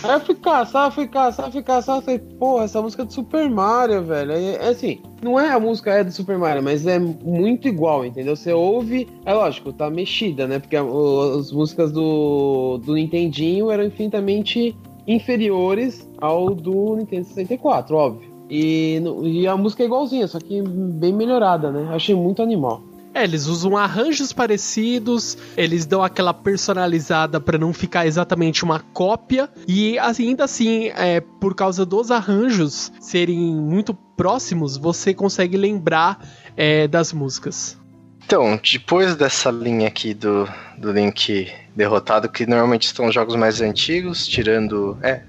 [0.04, 3.50] Aí eu fui caçar, fui caçar, fui caçar, falei, porra, essa música é do Super
[3.50, 4.32] Mario, velho.
[4.32, 8.06] Aí, É assim, não é a música é do Super Mario, mas é muito igual,
[8.06, 8.36] entendeu?
[8.36, 10.60] Você ouve, é lógico, tá mexida, né?
[10.60, 14.76] Porque as músicas do, do Nintendinho eram infinitamente
[15.06, 18.34] inferiores ao do Nintendo 64, óbvio.
[18.50, 21.90] E, e a música é igualzinha, só que bem melhorada, né?
[21.92, 22.82] Achei muito animal.
[23.14, 29.50] É, eles usam arranjos parecidos, eles dão aquela personalizada pra não ficar exatamente uma cópia,
[29.68, 36.26] e ainda assim, é, por causa dos arranjos serem muito próximos, você consegue lembrar
[36.58, 37.78] é, das músicas.
[38.26, 40.48] Então, depois dessa linha aqui do,
[40.78, 44.98] do Link derrotado, que normalmente são os jogos mais antigos, tirando.
[45.02, 45.22] É,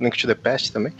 [0.00, 0.92] Link to the Past também.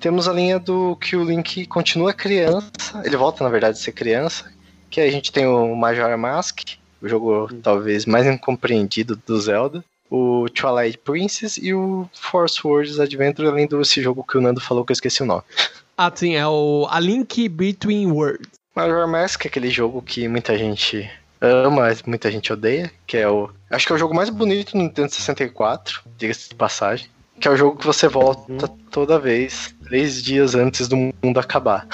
[0.00, 3.02] Temos a linha do que o Link continua criança.
[3.04, 4.50] Ele volta, na verdade, a ser criança.
[4.94, 6.60] Que a gente tem o Majora Mask,
[7.02, 9.84] o jogo talvez mais incompreendido do Zelda.
[10.08, 14.84] O Twilight Princess e o Force Words Adventure, além desse jogo que o Nando falou
[14.84, 15.42] que eu esqueci o nome.
[15.96, 18.50] Ah, sim, é o A Link Between Worlds.
[18.74, 21.08] Majora Mask é aquele jogo que muita gente
[21.40, 23.48] ama, muita gente odeia, que é o.
[23.70, 27.08] Acho que é o jogo mais bonito no Nintendo 64, diga-se de passagem.
[27.38, 31.86] Que é o jogo que você volta toda vez, três dias antes do mundo acabar.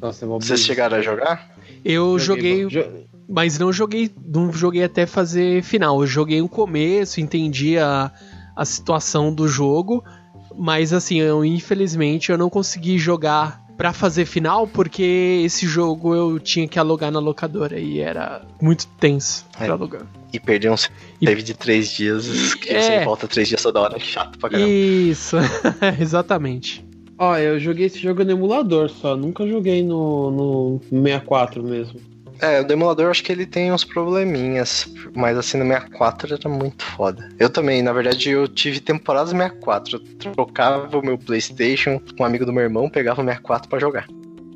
[0.00, 1.50] Nossa, é Vocês chegaram a jogar?
[1.84, 2.84] Eu joguei, Jo-
[3.28, 6.00] mas não joguei, não joguei até fazer final.
[6.00, 8.10] Eu joguei o começo, entendi a,
[8.56, 10.02] a situação do jogo,
[10.58, 16.38] mas assim, eu, infelizmente eu não consegui jogar pra fazer final porque esse jogo eu
[16.38, 19.70] tinha que alugar na locadora e era muito tenso pra É.
[19.70, 20.02] alugar.
[20.32, 22.80] E perder um E- save de três dias, que É.
[23.00, 24.68] você volta três dias toda hora, é chato pra caramba.
[24.68, 25.36] Isso,
[25.98, 26.84] exatamente.
[27.20, 32.00] Ó, eu joguei esse jogo no emulador só, nunca joguei no, no 64 mesmo.
[32.40, 36.48] É, o do emulador acho que ele tem uns probleminhas, mas assim no 64 era
[36.48, 37.28] muito foda.
[37.38, 39.96] Eu também, na verdade, eu tive temporadas 64.
[39.96, 43.78] Eu trocava o meu PlayStation com um amigo do meu irmão, pegava o 64 pra
[43.78, 44.06] jogar.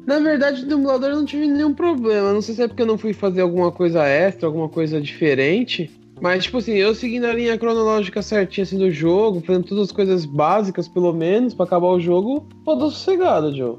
[0.07, 2.33] Na verdade, no emulador eu não tive nenhum problema.
[2.33, 5.91] Não sei se é porque eu não fui fazer alguma coisa extra, alguma coisa diferente.
[6.21, 9.93] Mas, tipo assim, eu seguindo a linha cronológica certinha assim, do jogo, fazendo todas as
[9.93, 13.79] coisas básicas, pelo menos, pra acabar o jogo, pô, tô sossegado, Joe.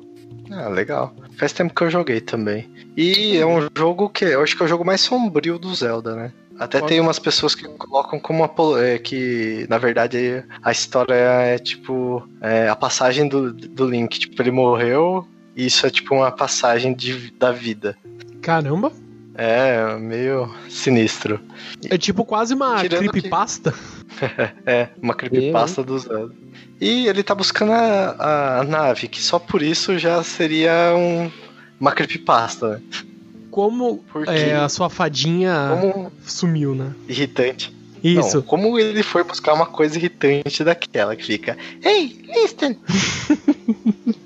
[0.52, 1.13] Ah, legal.
[1.38, 2.69] Faz tempo que eu joguei também.
[2.95, 6.15] E é um jogo que eu acho que é o jogo mais sombrio do Zelda,
[6.15, 6.32] né?
[6.58, 11.13] Até Pode tem umas pessoas que colocam como uma, é, que, na verdade, a história
[11.13, 14.17] é tipo é, a passagem do, do Link.
[14.17, 17.98] Tipo, ele morreu e isso é tipo uma passagem de, da vida.
[18.41, 18.91] Caramba,
[19.38, 21.39] É meio sinistro.
[21.89, 23.74] é tipo quase uma Tirando que- creepypasta.
[24.65, 26.34] É, uma creepypasta do Zelda.
[26.80, 31.30] E ele tá buscando a, a nave, que só por isso já seria um,
[31.80, 32.82] uma creepypasta, né?
[33.52, 36.93] Como Porque é, a sua fadinha como sumiu, né?
[37.10, 37.76] irritante.
[38.06, 38.38] Isso.
[38.38, 41.58] Não, como ele foi buscar uma coisa irritante daquela que fica.
[41.84, 42.78] Ei, listen!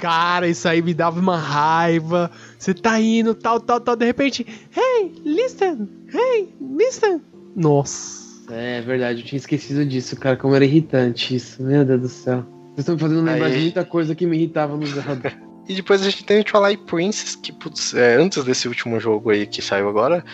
[0.00, 2.30] Cara, isso aí me dava uma raiva.
[2.58, 4.46] Você tá indo, tal, tal, tal, de repente.
[4.74, 5.88] Hey, listen!
[6.12, 7.20] Hey, listen!
[7.54, 8.22] Nossa.
[8.50, 11.62] É verdade, eu tinha esquecido disso, cara, como era irritante isso.
[11.62, 12.44] Meu Deus do céu.
[12.74, 15.32] Vocês estão me fazendo lembrar Aí- de muita coisa que me irritava no Zelda.
[15.68, 19.30] E depois a gente tem o Twilight Princess, que putz, é, antes desse último jogo
[19.30, 20.24] aí que saiu agora,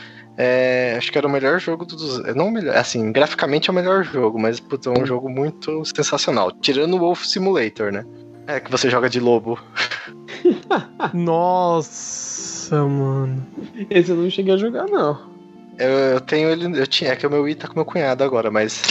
[0.40, 2.20] é, acho que era o melhor jogo dos.
[2.24, 5.28] é, Não o melhor, assim, graficamente é o melhor jogo, mas putz, é um jogo
[5.28, 6.52] muito sensacional.
[6.52, 8.06] Tirando o Wolf Simulator, né?
[8.46, 9.58] É, que você joga de lobo.
[11.12, 13.44] Nossa, mano.
[13.90, 15.18] Esse eu não cheguei a jogar, não.
[15.76, 16.80] Eu, eu tenho ele.
[16.80, 18.84] Eu tinha, é que o meu Wii tá com meu cunhado agora, mas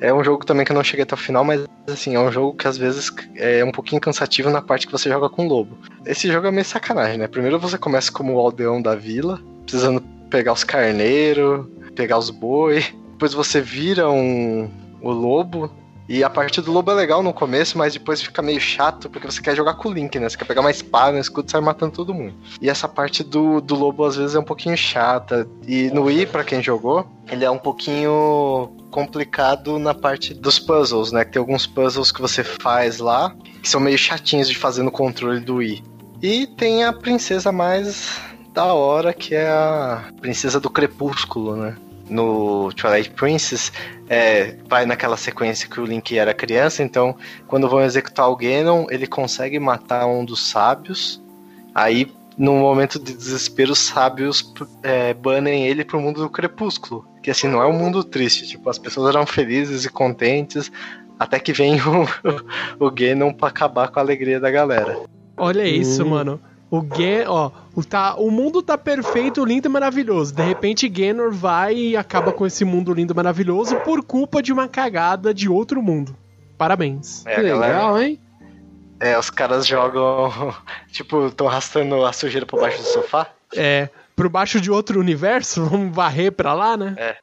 [0.00, 2.30] é um jogo também que eu não cheguei até o final, mas assim, é um
[2.30, 5.48] jogo que às vezes é um pouquinho cansativo na parte que você joga com o
[5.48, 5.76] lobo.
[6.06, 7.26] Esse jogo é meio sacanagem, né?
[7.26, 10.00] Primeiro você começa como o aldeão da vila, precisando
[10.32, 12.82] pegar os carneiros, pegar os boi.
[13.12, 14.68] Depois você vira um
[15.02, 15.70] o lobo
[16.08, 19.26] E a parte do lobo é legal no começo, mas depois fica meio chato, porque
[19.26, 20.28] você quer jogar com o Link, né?
[20.28, 22.34] Você quer pegar uma espada, um escudo e sair matando todo mundo.
[22.60, 25.46] E essa parte do, do lobo às vezes é um pouquinho chata.
[25.66, 31.12] E no Wii, pra quem jogou, ele é um pouquinho complicado na parte dos puzzles,
[31.12, 31.24] né?
[31.24, 35.40] Tem alguns puzzles que você faz lá que são meio chatinhos de fazer no controle
[35.40, 35.84] do Wii.
[36.20, 38.20] E tem a princesa mais
[38.52, 41.76] da hora, que é a princesa do crepúsculo, né?
[42.08, 43.72] No Twilight Princess,
[44.08, 48.86] é, vai naquela sequência que o Link era criança, então quando vão executar o Ganon,
[48.90, 51.22] ele consegue matar um dos sábios,
[51.74, 57.06] aí num momento de desespero, os sábios é, banem ele pro mundo do crepúsculo.
[57.22, 60.72] Que assim, não é um mundo triste, tipo, as pessoas eram felizes e contentes,
[61.18, 64.98] até que vem o, o Ganon pra acabar com a alegria da galera.
[65.36, 66.10] Olha isso, hum.
[66.10, 66.40] mano.
[66.72, 70.34] O Gen, ó, o, tá, o mundo tá perfeito, lindo e maravilhoso.
[70.34, 74.54] De repente, Genor vai e acaba com esse mundo lindo e maravilhoso por culpa de
[74.54, 76.16] uma cagada de outro mundo.
[76.56, 77.26] Parabéns.
[77.26, 78.18] É, que legal, galera, hein?
[78.98, 80.32] É, os caras jogam.
[80.90, 83.26] Tipo, estão arrastando a sujeira por baixo do sofá.
[83.54, 86.94] É, por baixo de outro universo, vamos varrer pra lá, né?
[86.96, 87.16] É.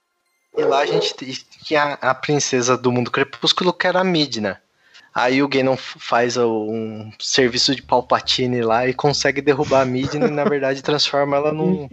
[0.56, 1.16] E lá a gente
[1.64, 4.62] tinha a princesa do mundo crepúsculo, que era a Midna.
[5.14, 10.32] Aí o Ganon faz um serviço de Palpatine lá e consegue derrubar a Midna e
[10.32, 11.90] na verdade transforma ela num,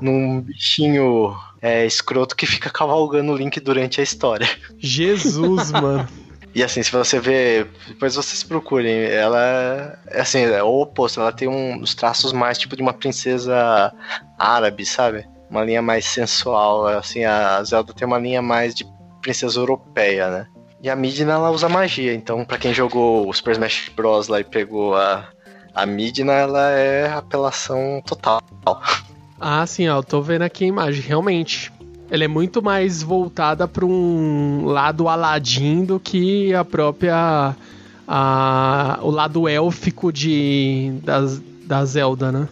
[0.00, 4.48] num bichinho é, escroto que fica cavalgando o Link durante a história.
[4.78, 6.06] Jesus, mano.
[6.54, 11.32] E assim, se você vê, depois vocês procurem, ela é assim, é o oposto, ela
[11.32, 13.92] tem um, os traços mais tipo de uma princesa
[14.36, 15.28] árabe, sabe?
[15.48, 18.84] Uma linha mais sensual, assim, a Zelda tem uma linha mais de
[19.22, 20.46] princesa europeia, né?
[20.82, 24.40] E a Midna ela usa magia, então para quem jogou o Super Smash Bros lá
[24.40, 25.28] e pegou a,
[25.74, 28.40] a Midna, ela é apelação total.
[29.38, 31.72] Ah, sim, ó, eu tô vendo aqui a imagem, realmente.
[32.10, 37.54] Ela é muito mais voltada para um lado Aladdin do que a própria.
[38.12, 42.48] A, o lado élfico de, das, da Zelda, né?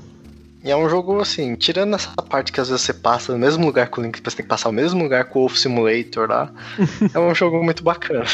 [0.69, 3.65] E é um jogo assim, tirando essa parte que às vezes você passa no mesmo
[3.65, 6.29] lugar com o Link, você tem que passar o mesmo lugar com o Wolf Simulator
[6.29, 6.53] lá.
[7.15, 8.27] é um jogo muito bacana.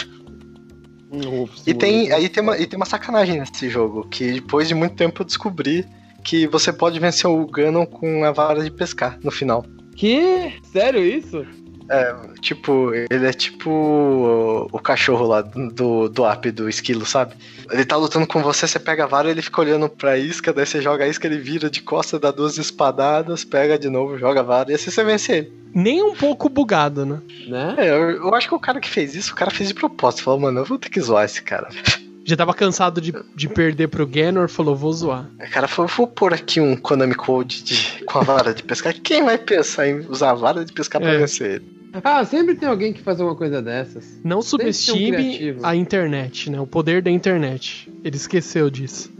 [1.64, 4.96] e tem, aí tem uma, e tem uma sacanagem nesse jogo, que depois de muito
[4.96, 5.86] tempo eu descobri
[6.24, 9.64] que você pode vencer o Ganon com a vara de pescar no final.
[9.94, 10.54] Que?
[10.64, 11.46] Sério isso?
[11.88, 17.34] É, tipo, ele é tipo o, o cachorro lá do, do app do esquilo, sabe?
[17.70, 20.66] Ele tá lutando com você, você pega a vara, ele fica olhando pra isca, daí
[20.66, 24.40] você joga a isca, ele vira de costa, dá duas espadadas, pega de novo, joga
[24.40, 25.64] a vara, e assim você vence ele.
[25.74, 27.20] Nem um pouco bugado, né?
[27.48, 27.74] né?
[27.78, 30.22] É, eu, eu acho que o cara que fez isso, o cara fez de propósito.
[30.22, 31.68] Falou, mano, eu vou ter que zoar esse cara.
[32.26, 35.28] Já tava cansado de, de perder pro Ganor, falou, vou zoar.
[35.38, 38.94] O cara falou, vou pôr aqui um Konami Code de, com a vara de pescar.
[38.94, 41.18] Quem vai pensar em usar a vara de pescar pra é.
[41.18, 41.73] vencer ele?
[42.02, 44.20] Ah, sempre tem alguém que faz uma coisa dessas.
[44.24, 46.60] Não subestime um a internet, né?
[46.60, 47.90] O poder da internet.
[48.02, 49.12] Ele esqueceu disso.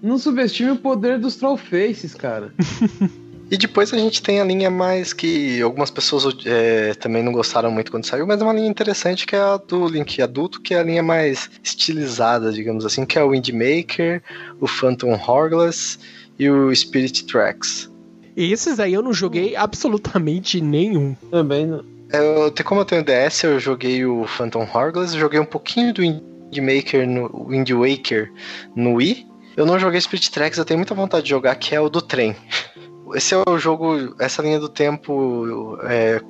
[0.00, 2.52] Não subestime o poder dos trollfaces, cara.
[3.50, 7.70] E depois a gente tem a linha mais que algumas pessoas é, também não gostaram
[7.70, 10.72] muito quando saiu, mas é uma linha interessante que é a do Link adulto, que
[10.72, 14.22] é a linha mais estilizada, digamos assim, que é o Windmaker,
[14.58, 15.98] o Phantom Hourglass
[16.38, 17.90] e o Spirit Tracks.
[18.34, 21.14] Esses aí eu não joguei absolutamente nenhum.
[21.30, 21.84] Também não.
[22.12, 27.08] Eu, como eu tenho DS, eu joguei o Phantom Hourglass, joguei um pouquinho do Windmaker
[27.08, 28.32] no Wind Waker
[28.76, 29.26] no Wii.
[29.56, 32.02] Eu não joguei Spirit Tracks, eu tenho muita vontade de jogar, que é o do
[32.02, 32.36] trem.
[33.14, 36.20] esse é o jogo, essa linha do tempo, é,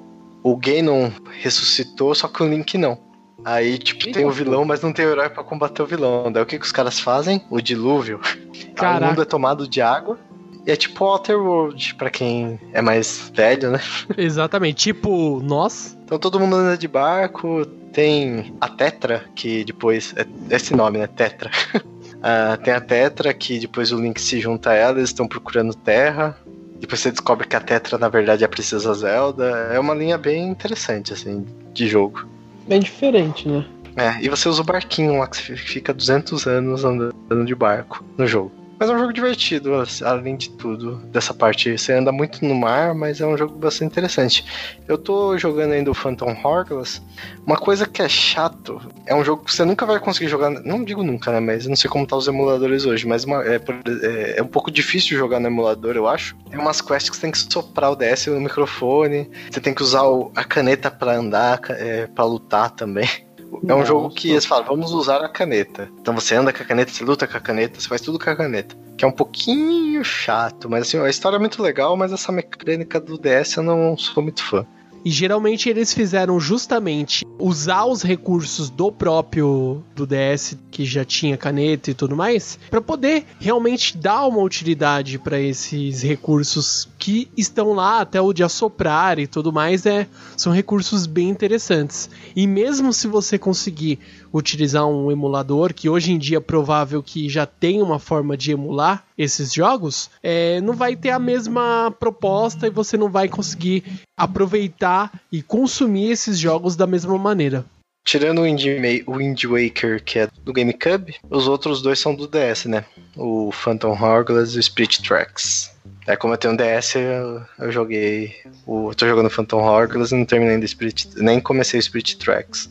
[0.42, 2.98] o Ganon ressuscitou, só que o Link não.
[3.44, 6.30] Aí, tipo, tem o vilão, mas não tem o herói pra combater o vilão.
[6.30, 7.44] Daí o que, que os caras fazem?
[7.50, 8.20] O dilúvio.
[8.76, 9.04] Caraca.
[9.04, 10.18] O mundo é tomado de água.
[10.66, 13.80] E é tipo Waterworld, pra quem é mais velho, né?
[14.16, 15.98] Exatamente, tipo nós.
[16.04, 20.14] Então todo mundo anda de barco, tem a Tetra, que depois.
[20.16, 21.06] É esse nome, né?
[21.06, 21.50] Tetra.
[21.74, 25.74] uh, tem a Tetra, que depois o Link se junta a ela, eles estão procurando
[25.74, 26.36] terra.
[26.78, 29.44] Depois você descobre que a Tetra, na verdade, é a Princesa Zelda.
[29.72, 32.26] É uma linha bem interessante, assim, de jogo.
[32.66, 33.64] Bem diferente, né?
[33.96, 38.04] É, e você usa o barquinho lá, que você fica 200 anos andando de barco
[38.16, 38.61] no jogo.
[38.82, 39.70] Mas é um jogo divertido,
[40.04, 41.78] além de tudo, dessa parte.
[41.78, 44.44] Você anda muito no mar, mas é um jogo bastante interessante.
[44.88, 47.00] Eu tô jogando ainda o Phantom Hourglass.
[47.46, 50.82] Uma coisa que é chato, é um jogo que você nunca vai conseguir jogar, não
[50.82, 54.38] digo nunca, né, mas não sei como tá os emuladores hoje, mas uma, é, é,
[54.38, 56.34] é, um pouco difícil jogar no emulador, eu acho.
[56.50, 59.82] Tem umas quests que você tem que soprar o DS no microfone, você tem que
[59.84, 63.08] usar o, a caneta para andar, é, para lutar também.
[63.66, 65.90] É um jogo que eles falam, vamos usar a caneta.
[66.00, 68.30] Então você anda com a caneta, você luta com a caneta, você faz tudo com
[68.30, 68.76] a caneta.
[68.96, 73.00] Que é um pouquinho chato, mas assim, a história é muito legal, mas essa mecânica
[73.00, 74.66] do DS eu não sou muito fã.
[75.04, 81.36] E geralmente eles fizeram justamente usar os recursos do próprio do DS que já tinha
[81.36, 87.72] caneta e tudo mais, para poder realmente dar uma utilidade para esses recursos que estão
[87.72, 92.08] lá até o de assoprar e tudo mais, é são recursos bem interessantes.
[92.34, 93.98] E mesmo se você conseguir
[94.32, 98.52] utilizar um emulador, que hoje em dia é provável que já tem uma forma de
[98.52, 103.84] emular esses jogos, é, não vai ter a mesma proposta e você não vai conseguir
[104.16, 107.64] aproveitar e consumir esses jogos da mesma maneira.
[108.04, 108.64] Tirando o Wind,
[109.06, 112.84] o Wind Waker, que é do GameCube, os outros dois são do DS, né?
[113.16, 115.70] O Phantom Hourglass e o Spirit Tracks.
[116.06, 118.34] É, como eu tenho um DS, eu, eu joguei.
[118.66, 121.10] O, tô jogando Phantom Hourglass e não terminei ainda Spirit.
[121.16, 122.68] Nem comecei o Spirit Tracks.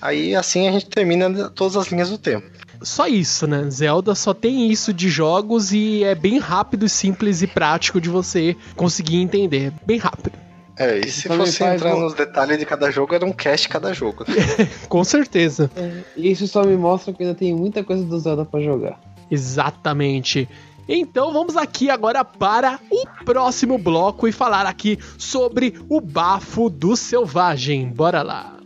[0.00, 2.46] Aí assim a gente termina todas as linhas do tempo.
[2.82, 3.68] Só isso, né?
[3.70, 8.56] Zelda só tem isso de jogos e é bem rápido, simples e prático de você
[8.74, 9.72] conseguir entender.
[9.84, 10.32] Bem rápido.
[10.78, 14.24] É, e se fosse entrar nos detalhes de cada jogo, era um cast cada jogo.
[14.88, 15.70] Com certeza.
[15.76, 18.98] É, isso só me mostra que ainda tem muita coisa do Zelda para jogar.
[19.30, 20.48] Exatamente.
[20.88, 26.96] Então vamos aqui agora para o próximo bloco e falar aqui sobre o bafo do
[26.96, 27.86] selvagem.
[27.88, 28.59] Bora lá.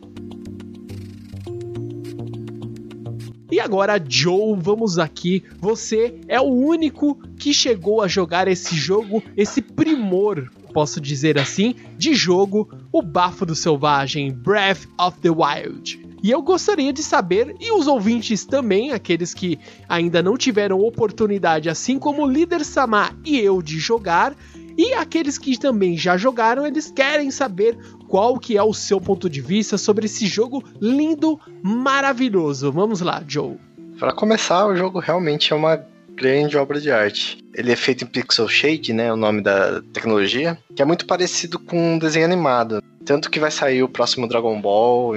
[3.54, 5.44] E agora, Joe, vamos aqui.
[5.60, 11.76] Você é o único que chegou a jogar esse jogo, esse primor, posso dizer assim,
[11.96, 16.04] de jogo, o Bafo do Selvagem, Breath of the Wild.
[16.20, 19.56] E eu gostaria de saber, e os ouvintes também, aqueles que
[19.88, 24.34] ainda não tiveram oportunidade, assim como o líder Samar e eu, de jogar,
[24.76, 27.78] e aqueles que também já jogaram, eles querem saber
[28.14, 32.70] qual que é o seu ponto de vista sobre esse jogo lindo, maravilhoso.
[32.70, 33.56] Vamos lá, Joe.
[33.98, 37.38] Para começar, o jogo realmente é uma grande obra de arte.
[37.52, 41.58] Ele é feito em pixel shade, né, o nome da tecnologia, que é muito parecido
[41.58, 42.80] com um desenho animado.
[43.04, 45.14] Tanto que vai sair o próximo Dragon Ball.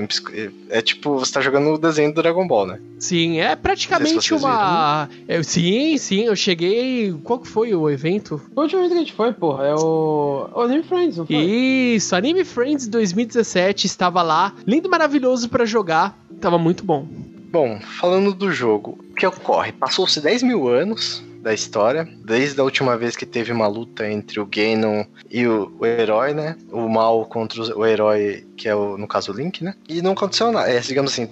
[0.69, 2.79] É tipo, você tá jogando o desenho do Dragon Ball, né?
[2.99, 5.09] Sim, é praticamente se uma.
[5.27, 7.15] É, sim, sim, eu cheguei.
[7.23, 8.41] Qual que foi o evento?
[8.55, 10.49] O último evento que a gente foi, porra, é o.
[10.53, 11.35] O Anime Friends, não foi?
[11.35, 14.53] Isso, Anime Friends 2017 estava lá.
[14.65, 16.19] Lindo e maravilhoso para jogar.
[16.41, 17.07] Tava muito bom.
[17.49, 19.71] Bom, falando do jogo, o que ocorre?
[19.71, 24.37] Passou-se 10 mil anos da história, desde a última vez que teve uma luta entre
[24.37, 26.57] o Ganon e o, o herói, né?
[26.69, 29.73] O mal contra o, herói, que é o, no caso o Link, né?
[29.87, 30.69] E não aconteceu nada.
[30.69, 31.29] É, digamos assim,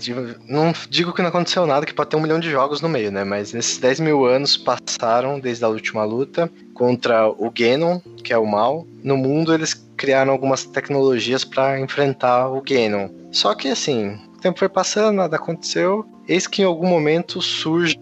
[0.47, 3.11] não digo que não aconteceu nada, que pode ter um milhão de jogos no meio,
[3.11, 3.25] né?
[3.25, 8.37] Mas nesses 10 mil anos passaram desde a última luta contra o Ganon, que é
[8.37, 8.87] o mal.
[9.03, 13.09] No mundo eles criaram algumas tecnologias para enfrentar o Ganon.
[13.33, 16.05] Só que assim, o tempo foi passando, nada aconteceu.
[16.25, 17.99] Eis que em algum momento surge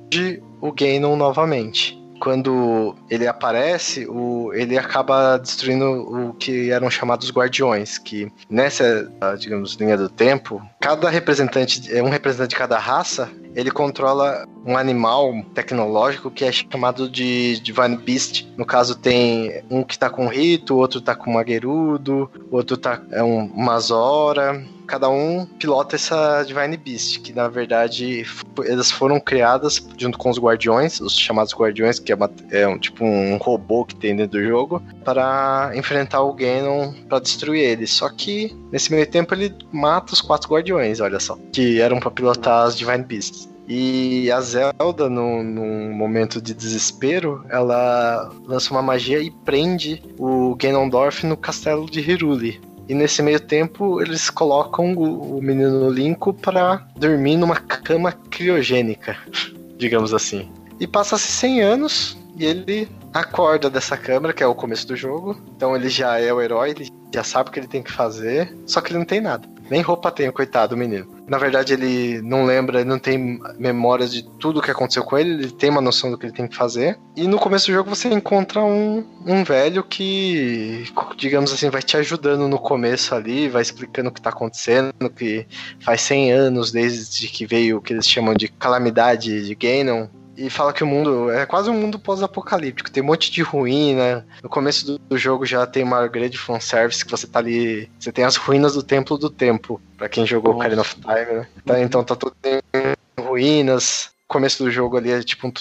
[0.61, 7.97] o Ganon novamente quando ele aparece, o, ele acaba destruindo o que eram chamados guardiões,
[7.97, 14.47] que nessa, digamos, linha do tempo, cada representante, um representante de cada raça, ele controla
[14.65, 18.47] um animal tecnológico que é chamado de Divine Beast.
[18.55, 23.21] No caso, tem um que tá com Rito, outro tá com Magerudo, outro tá é
[23.21, 28.23] um Mazora cada um pilota essa Divine Beast, que na verdade
[28.63, 32.77] elas foram criadas junto com os Guardiões, os chamados Guardiões, que é, uma, é um
[32.77, 37.87] tipo um robô que tem dentro do jogo, para enfrentar o Ganon para destruir ele.
[37.87, 42.11] Só que nesse meio tempo ele mata os quatro Guardiões, olha só, que eram para
[42.11, 43.49] pilotar as Divine Beasts.
[43.67, 50.55] E a Zelda, no, num momento de desespero, ela lança uma magia e prende o
[50.55, 52.61] Ganondorf no castelo de Hyrule.
[52.87, 59.17] E nesse meio tempo, eles colocam o, o menino Linko para dormir numa cama criogênica,
[59.77, 60.49] digamos assim.
[60.79, 65.39] E passa-se 100 anos e ele acorda dessa câmera, que é o começo do jogo.
[65.55, 68.53] Então ele já é o herói, ele já sabe o que ele tem que fazer,
[68.65, 69.47] só que ele não tem nada.
[69.73, 71.07] Nem roupa tem, coitado do menino.
[71.27, 75.17] Na verdade, ele não lembra, ele não tem memórias de tudo o que aconteceu com
[75.17, 76.99] ele, ele tem uma noção do que ele tem que fazer.
[77.15, 80.85] E no começo do jogo você encontra um, um velho que,
[81.17, 85.47] digamos assim, vai te ajudando no começo ali, vai explicando o que tá acontecendo, que
[85.79, 90.05] faz 100 anos desde que veio o que eles chamam de calamidade de Ganon,
[90.35, 92.91] e fala que o mundo é quase um mundo pós-apocalíptico.
[92.91, 94.25] Tem um monte de ruína.
[94.41, 97.89] No começo do, do, jogo já tem uma grande fanservice que você tá ali.
[97.99, 99.79] Você tem as ruínas do Templo do Tempo.
[99.97, 101.47] para quem jogou Ocarina of Time, né?
[101.65, 104.11] Tá, então tá tudo em ruínas.
[104.25, 105.51] O começo do jogo ali é tipo um,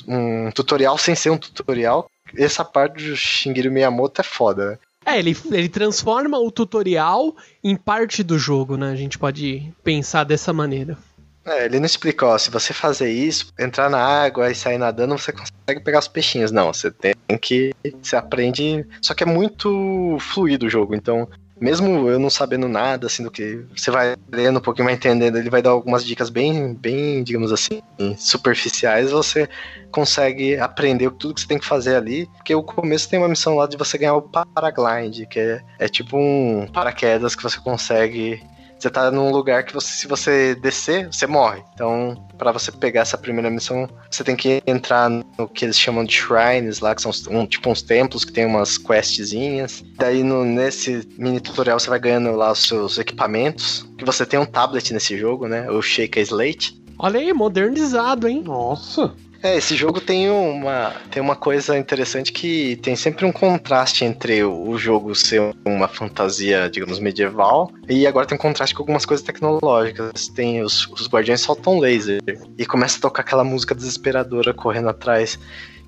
[0.46, 2.08] um tutorial sem ser um tutorial.
[2.36, 4.78] Essa parte do Shigeru Miyamoto é foda, né?
[5.04, 8.92] É, ele, ele transforma o tutorial em parte do jogo, né?
[8.92, 10.96] A gente pode pensar dessa maneira.
[11.44, 15.18] É, ele não explicou, ó, se você fazer isso, entrar na água e sair nadando,
[15.18, 16.52] você consegue pegar os peixinhos.
[16.52, 17.74] Não, você tem que.
[18.00, 18.86] Você aprende.
[19.00, 21.28] Só que é muito fluido o jogo, então
[21.62, 25.38] mesmo eu não sabendo nada, assim, do que você vai lendo um pouquinho mais entendendo,
[25.38, 27.80] ele vai dar algumas dicas bem, bem, digamos assim,
[28.18, 29.48] superficiais, você
[29.92, 33.54] consegue aprender tudo que você tem que fazer ali, porque o começo tem uma missão
[33.54, 38.42] lá de você ganhar o paraglide, que é, é tipo um paraquedas que você consegue
[38.82, 41.62] você tá num lugar que você, se você descer, você morre.
[41.72, 46.04] Então, para você pegar essa primeira missão, você tem que entrar no que eles chamam
[46.04, 49.84] de shrines lá, que são um, tipo uns templos que tem umas questzinhas.
[49.96, 53.88] Daí no, nesse mini tutorial você vai ganhando lá os seus equipamentos.
[53.96, 55.70] Que você tem um tablet nesse jogo, né?
[55.70, 56.82] O Shake Slate.
[56.98, 58.42] Olha aí, modernizado, hein?
[58.44, 59.14] Nossa.
[59.42, 64.44] É, esse jogo tem uma, tem uma coisa interessante que tem sempre um contraste entre
[64.44, 69.26] o jogo ser uma fantasia, digamos, medieval, e agora tem um contraste com algumas coisas
[69.26, 70.28] tecnológicas.
[70.28, 72.20] Tem os, os guardiões soltam laser
[72.56, 75.36] e começa a tocar aquela música desesperadora correndo atrás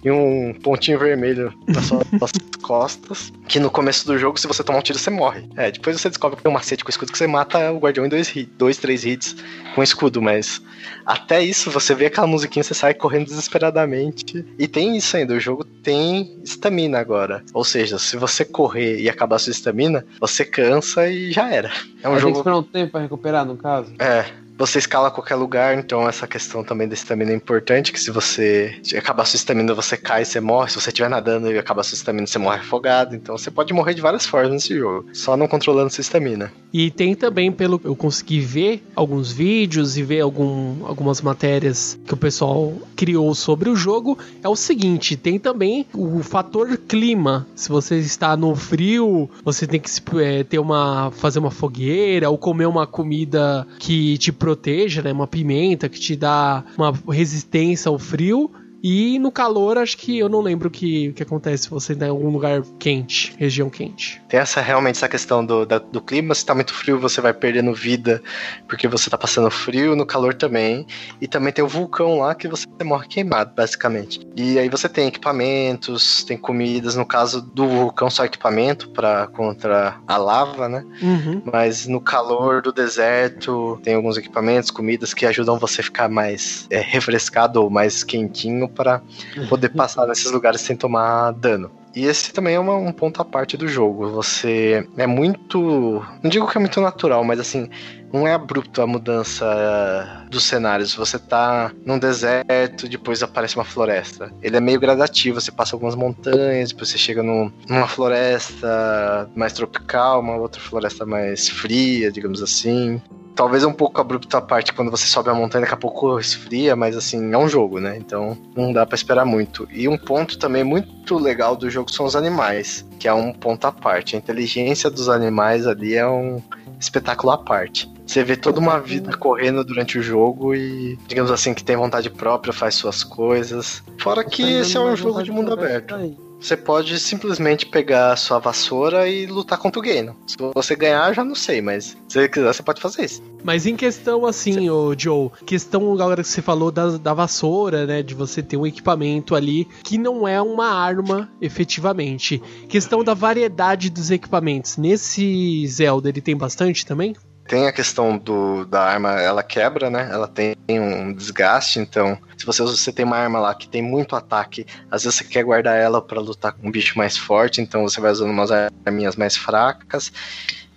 [0.04, 2.32] e um pontinho vermelho nas suas
[2.62, 3.32] costas.
[3.48, 5.48] Que no começo do jogo, se você tomar um tiro, você morre.
[5.56, 8.06] É, depois você descobre que tem um macete com escudo que você mata o guardião
[8.06, 9.36] em dois, dois três hits
[9.74, 10.62] com escudo, mas
[11.04, 14.44] até isso, você vê aquela musiquinha, você sai correndo desesperadamente.
[14.58, 17.42] E tem isso ainda, o jogo tem estamina agora.
[17.52, 21.70] Ou seja, se você correr e acabar sua estamina, você cansa e já era.
[22.02, 22.24] É um jogo.
[22.26, 23.92] Tem que esperar um tempo pra recuperar, no caso?
[23.98, 24.26] É,
[24.56, 28.80] você escala qualquer lugar, então essa questão também da estamina é importante, que se você
[28.96, 30.70] acabar sua estamina, você cai você morre.
[30.70, 33.14] Se você estiver nadando e acabar sua estamina, você morre afogado.
[33.14, 36.52] Então você pode morrer de várias formas nesse jogo, só não controlando sua estamina.
[36.72, 42.14] E tem também, pelo eu consegui ver alguns vídeos e ver algum, algumas matérias que
[42.14, 47.46] o pessoal criou sobre o jogo, é o seguinte, tem também o fator clima.
[47.54, 49.90] Se você está no frio, você tem que
[50.20, 55.10] é, ter uma fazer uma fogueira ou comer uma comida que te proteja, né?
[55.10, 58.50] Uma pimenta que te dá uma resistência ao frio.
[58.86, 62.04] E no calor, acho que eu não lembro o que, que acontece se você está
[62.04, 64.20] em algum lugar quente, região quente.
[64.28, 67.32] Tem essa realmente essa questão do, da, do clima, se tá muito frio, você vai
[67.32, 68.22] perdendo vida
[68.68, 70.86] porque você tá passando frio, no calor também.
[71.18, 74.20] E também tem o vulcão lá que você morre queimado, basicamente.
[74.36, 79.98] E aí você tem equipamentos, tem comidas, no caso do vulcão só equipamento para contra
[80.06, 80.84] a lava, né?
[81.00, 81.40] Uhum.
[81.50, 86.66] Mas no calor do deserto tem alguns equipamentos, comidas que ajudam você a ficar mais
[86.68, 89.00] é, refrescado ou mais quentinho para
[89.48, 91.70] poder passar nesses lugares sem tomar dano.
[91.94, 94.10] E esse também é uma, um ponto à parte do jogo.
[94.10, 96.04] Você é muito.
[96.22, 97.70] Não digo que é muito natural, mas assim,
[98.12, 100.92] não é abrupto a mudança dos cenários.
[100.94, 104.32] Você tá num deserto, depois aparece uma floresta.
[104.42, 109.52] Ele é meio gradativo, você passa algumas montanhas, depois você chega num, numa floresta mais
[109.52, 113.00] tropical, uma outra floresta mais fria, digamos assim.
[113.34, 116.18] Talvez é um pouco abrupto a parte quando você sobe a montanha, daqui a pouco
[116.20, 117.96] esfria, mas assim, é um jogo, né?
[117.96, 119.66] Então não dá para esperar muito.
[119.72, 123.64] E um ponto também muito legal do jogo são os animais, que é um ponto
[123.66, 124.14] à parte.
[124.14, 126.40] A inteligência dos animais ali é um
[126.78, 127.92] espetáculo à parte.
[128.06, 132.10] Você vê toda uma vida correndo durante o jogo e, digamos assim, que tem vontade
[132.10, 133.82] própria, faz suas coisas.
[133.98, 135.94] Fora que esse é um jogo de mundo aberto
[136.40, 140.16] você pode simplesmente pegar a sua vassoura e lutar contra o Gaino.
[140.26, 143.22] Se você ganhar, já não sei, mas se você quiser, você pode fazer isso.
[143.42, 148.02] Mas em questão assim, ô Joe, questão agora que você falou da, da vassoura, né?
[148.02, 152.42] De você ter um equipamento ali que não é uma arma efetivamente.
[152.68, 154.76] Questão da variedade dos equipamentos.
[154.76, 157.14] Nesse Zelda, ele tem bastante também?
[157.46, 160.08] Tem a questão do, da arma, ela quebra, né?
[160.10, 164.16] Ela tem um desgaste, então se você, você tem uma arma lá que tem muito
[164.16, 167.82] ataque, às vezes você quer guardar ela para lutar com um bicho mais forte, então
[167.82, 170.10] você vai usando umas arminhas mais fracas.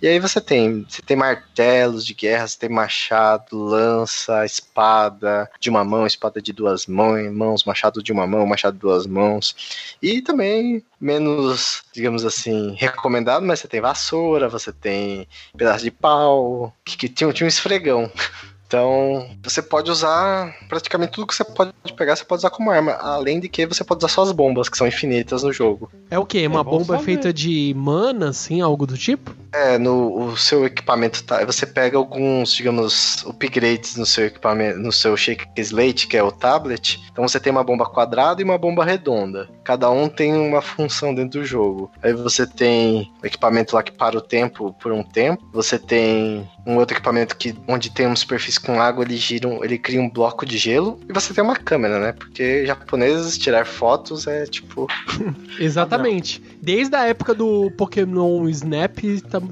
[0.00, 5.68] E aí você tem, você tem martelos de guerra, você tem machado, lança, espada de
[5.68, 9.96] uma mão, espada de duas mãos, machado de uma mão, machado de duas mãos.
[10.00, 15.26] E também menos, digamos assim, recomendado, mas você tem vassoura, você tem
[15.56, 18.10] pedaço de pau, que, que tinha, tinha um esfregão.
[18.68, 22.92] Então, você pode usar praticamente tudo que você pode pegar, você pode usar como arma.
[22.92, 25.90] Além de que você pode usar suas bombas, que são infinitas no jogo.
[26.10, 26.46] É o quê?
[26.46, 27.02] Uma é bomba saber.
[27.02, 29.34] feita de mana, assim, algo do tipo?
[29.52, 31.42] É, no o seu equipamento tá.
[31.46, 36.30] Você pega alguns, digamos, upgrades no seu equipamento, no seu Shake Slate, que é o
[36.30, 37.00] tablet.
[37.10, 39.48] Então você tem uma bomba quadrada e uma bomba redonda.
[39.64, 41.90] Cada um tem uma função dentro do jogo.
[42.02, 45.42] Aí você tem o equipamento lá que para o tempo por um tempo.
[45.52, 49.64] Você tem um outro equipamento que onde tem uma superfície com água, ele gira, um,
[49.64, 52.12] ele cria um bloco de gelo e você tem uma câmera, né?
[52.12, 54.86] Porque japoneses tirar fotos é tipo
[55.58, 56.42] Exatamente.
[56.60, 58.98] Desde a época do Pokémon Snap,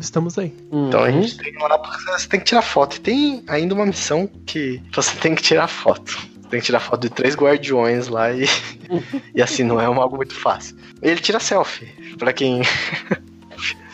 [0.00, 0.54] estamos aí.
[0.70, 1.80] Então a gente tem lá
[2.18, 2.96] você tem que tirar foto.
[2.96, 6.18] E tem ainda uma missão que você tem que tirar foto.
[6.50, 8.46] Tem que tirar foto de três guardiões lá e,
[9.34, 10.76] e assim não é algo muito fácil.
[11.02, 11.86] Ele tira selfie,
[12.18, 12.62] para quem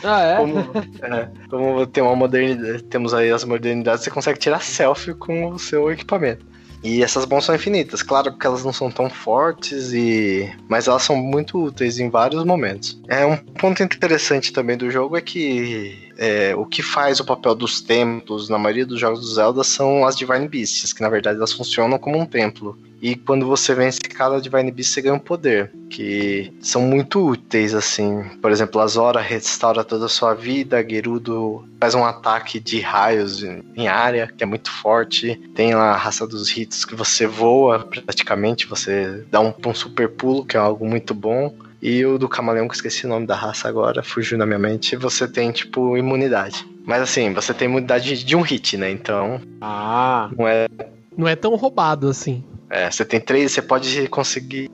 [0.05, 0.37] Ah, é?
[0.37, 5.49] Como, é, como tem uma modernidade, temos aí as modernidades, você consegue tirar selfie com
[5.49, 6.45] o seu equipamento.
[6.83, 8.03] E essas bombas são infinitas.
[8.03, 12.45] Claro que elas não são tão fortes, e mas elas são muito úteis em vários
[12.45, 13.01] momentos.
[13.09, 17.55] É um ponto interessante também do jogo é que é, o que faz o papel
[17.55, 21.39] dos templos na maioria dos jogos do Zelda são as Divine Beasts, que na verdade
[21.39, 22.79] elas funcionam como um templo.
[23.03, 27.75] E quando você vence cada Divine Beast, você ganha um poder, que são muito úteis,
[27.75, 28.23] assim.
[28.41, 32.79] Por exemplo, a Zora restaura toda a sua vida, a Gerudo faz um ataque de
[32.79, 35.35] raios em área, que é muito forte.
[35.53, 40.09] Tem lá a raça dos ritos que você voa praticamente, você dá um, um super
[40.09, 41.53] pulo, que é algo muito bom.
[41.83, 44.59] E o do camaleão, que eu esqueci o nome da raça agora, fugiu na minha
[44.59, 46.65] mente, você tem, tipo, imunidade.
[46.87, 48.89] Mas assim, você tem imunidade de um hit, né?
[48.89, 49.41] Então.
[49.61, 50.31] Ah.
[50.39, 50.69] Não é.
[51.17, 52.45] Não é tão roubado assim.
[52.71, 54.71] É, você tem três, você pode conseguir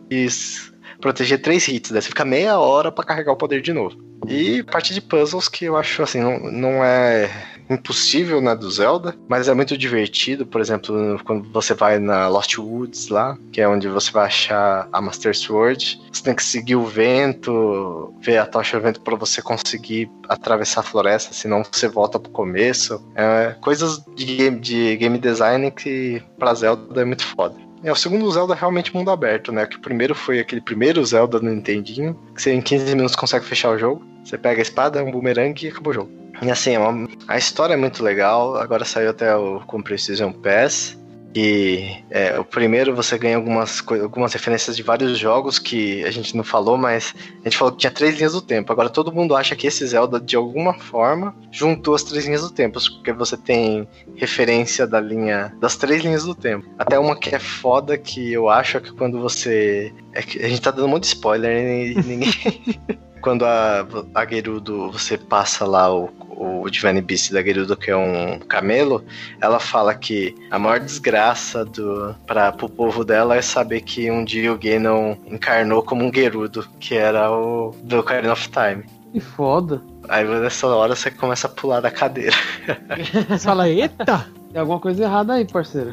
[1.00, 3.96] proteger três hits, daí você fica meia hora para carregar o poder de novo.
[4.28, 7.30] E parte de puzzles que eu acho assim, não, não é
[7.70, 10.46] impossível na né, do Zelda, mas é muito divertido.
[10.46, 14.88] Por exemplo, quando você vai na Lost Woods lá, que é onde você vai achar
[14.92, 19.16] a Master Sword, você tem que seguir o vento, ver a tocha do vento para
[19.16, 23.02] você conseguir atravessar a floresta, senão você volta pro começo.
[23.14, 27.68] É, coisas de game, de game design que pra Zelda é muito foda.
[27.82, 29.64] É, o segundo Zelda é realmente mundo aberto, né?
[29.66, 33.44] Que o primeiro foi aquele primeiro Zelda no Nintendinho, que você em 15 minutos consegue
[33.44, 34.04] fechar o jogo.
[34.24, 36.10] Você pega a espada, um boomerang e acabou o jogo.
[36.40, 36.78] E assim, é
[37.26, 38.56] a história é muito legal.
[38.56, 40.96] Agora saiu até o com Precision Pass.
[41.34, 46.34] E é, o primeiro você ganha algumas, algumas referências de vários jogos que a gente
[46.36, 48.72] não falou, mas a gente falou que tinha três linhas do tempo.
[48.72, 52.50] Agora todo mundo acha que esse Zelda, de alguma forma, juntou as três linhas do
[52.50, 53.86] tempo, porque você tem
[54.16, 56.66] referência da linha das três linhas do tempo.
[56.78, 59.92] Até uma que é foda que eu acho que quando você.
[60.14, 62.32] É que a gente tá dando um monte de spoiler e ninguém.
[63.20, 67.96] quando a, a Gerudo você passa lá o, o Divine Beast da Gerudo, que é
[67.96, 69.04] um camelo,
[69.40, 74.24] ela fala que a maior desgraça do, para o povo dela é saber que um
[74.24, 78.84] dia o Ganon encarnou como um Gerudo, que era o do Ocarina of Time.
[79.12, 79.82] Que foda.
[80.08, 82.36] Aí nessa hora você começa a pular da cadeira.
[83.28, 84.26] Você fala, eita!
[84.52, 85.92] Tem alguma coisa errada aí, parceiro.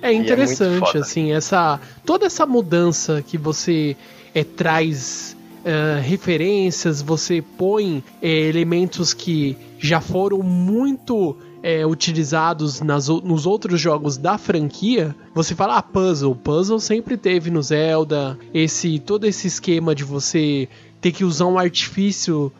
[0.00, 3.94] É interessante, é assim, essa toda essa mudança que você
[4.34, 5.33] é, traz
[5.64, 13.80] uh, referências, você põe uh, elementos que já foram muito é, utilizados nas, nos outros
[13.80, 16.34] jogos da franquia, você fala, ah, puzzle.
[16.34, 18.38] Puzzle sempre teve no Zelda.
[18.52, 20.68] Esse todo esse esquema de você
[21.00, 22.52] ter que usar um artifício,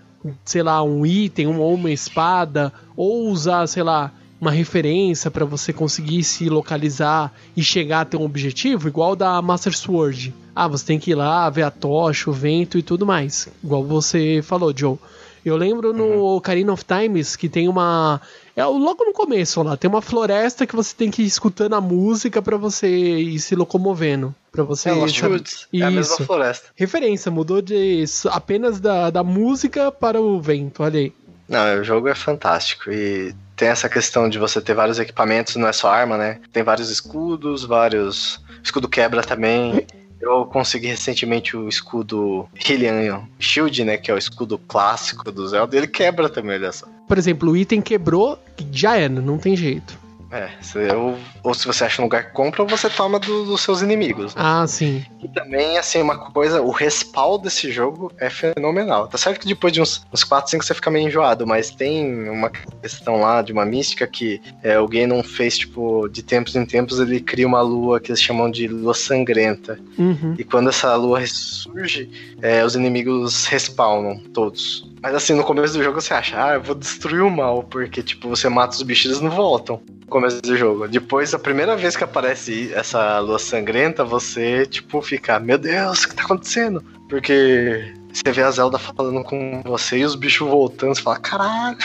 [0.43, 4.11] sei lá, um item, ou uma espada, ou usar, sei lá,
[4.41, 9.41] uma referência para você conseguir se localizar e chegar a ter um objetivo, igual da
[9.41, 10.35] Master Sword.
[10.55, 13.49] Ah, você tem que ir lá ver a tocha, o vento e tudo mais.
[13.63, 14.99] Igual você falou, Joe.
[15.45, 16.37] Eu lembro no uhum.
[16.37, 18.21] Ocarina of Times que tem uma.
[18.57, 21.81] É logo no começo lá, tem uma floresta que você tem que ir escutando a
[21.81, 24.35] música para você ir se locomovendo.
[24.51, 24.89] para você.
[24.89, 25.69] É, Lost Woods.
[25.73, 26.69] É a mesma floresta.
[26.75, 31.13] Referência, mudou de apenas da, da música para o vento, olha aí.
[31.47, 35.69] Não, o jogo é fantástico e tem essa questão de você ter vários equipamentos, não
[35.69, 36.41] é só arma, né?
[36.53, 38.41] Tem vários escudos, vários.
[38.63, 39.87] escudo quebra também.
[40.21, 43.97] Eu consegui recentemente o escudo Hylian Shield, né?
[43.97, 45.77] Que é o escudo clássico do Zelda.
[45.77, 46.87] Ele quebra também, olha só.
[47.07, 48.39] Por exemplo, o item quebrou,
[48.73, 49.99] já era, não tem jeito.
[50.31, 50.51] É,
[50.95, 53.83] ou, ou se você acha um lugar que compra, ou você toma do, dos seus
[53.83, 54.35] inimigos.
[54.35, 54.43] Né?
[54.43, 55.05] Ah, sim.
[55.23, 59.07] E também, assim, uma coisa, o respawn desse jogo é fenomenal.
[59.07, 62.29] Tá certo que depois de uns, uns 4, 5 você fica meio enjoado, mas tem
[62.31, 66.65] uma questão lá de uma mística que é, alguém não fez, tipo, de tempos em
[66.65, 69.79] tempos ele cria uma lua que eles chamam de lua sangrenta.
[69.99, 70.35] Uhum.
[70.39, 74.91] E quando essa lua ressurge, é, os inimigos respawnam todos.
[75.03, 78.03] Mas assim, no começo do jogo você acha, ah, eu vou destruir o mal, porque,
[78.03, 80.89] tipo, você mata os bichos e eles não voltam no começo do jogo.
[80.89, 86.09] Depois, a primeira vez que aparece essa lua sangrenta, você, tipo, fica, meu Deus, o
[86.09, 86.83] que tá acontecendo?
[87.09, 91.79] Porque você vê a Zelda falando com você e os bichos voltando, você fala, caralho.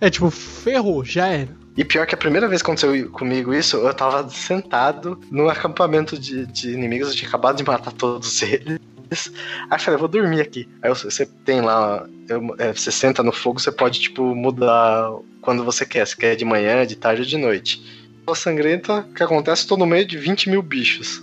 [0.00, 1.64] É tipo, ferrou, já era.
[1.76, 6.16] E pior que a primeira vez que aconteceu comigo isso, eu tava sentado num acampamento
[6.16, 8.78] de, de inimigos, eu tinha acabado de matar todos eles.
[9.70, 10.68] Aí eu falei, vou dormir aqui.
[10.80, 15.64] Aí você tem lá, eu, é, você senta no fogo, você pode, tipo, mudar quando
[15.64, 16.06] você quer.
[16.06, 18.03] Se quer de manhã, de tarde ou de noite.
[18.32, 19.66] Sangrenta, que acontece?
[19.66, 21.20] Tô no meio de 20 mil bichos.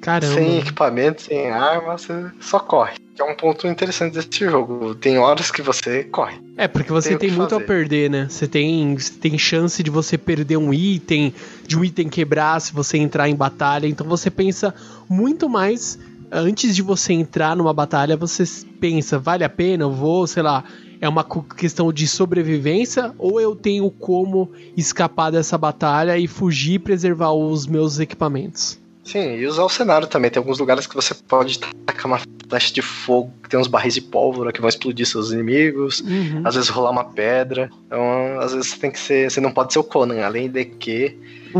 [0.00, 0.34] Caramba.
[0.34, 2.94] Sem equipamento, sem arma, você só corre.
[3.14, 4.94] Que é um ponto interessante desse jogo.
[4.94, 6.40] Tem horas que você corre.
[6.56, 7.62] É, porque você tem, tem muito fazer.
[7.62, 8.26] a perder, né?
[8.28, 11.34] Você tem, tem chance de você perder um item,
[11.66, 13.86] de um item quebrar se você entrar em batalha.
[13.86, 14.74] Então você pensa
[15.06, 15.98] muito mais
[16.30, 18.44] antes de você entrar numa batalha, você
[18.80, 19.84] pensa, vale a pena?
[19.84, 20.64] Eu vou, sei lá,
[21.00, 21.24] é uma
[21.56, 27.66] questão de sobrevivência ou eu tenho como escapar dessa batalha e fugir e preservar os
[27.66, 28.78] meus equipamentos?
[29.02, 30.30] Sim, e usar o cenário também.
[30.30, 33.94] Tem alguns lugares que você pode tacar uma flecha de fogo, que tem uns barris
[33.94, 36.00] de pólvora que vão explodir seus inimigos.
[36.00, 36.42] Uhum.
[36.44, 37.70] Às vezes rolar uma pedra.
[37.86, 39.28] Então, às vezes você tem que ser.
[39.28, 41.18] Você não pode ser o Conan, além de que.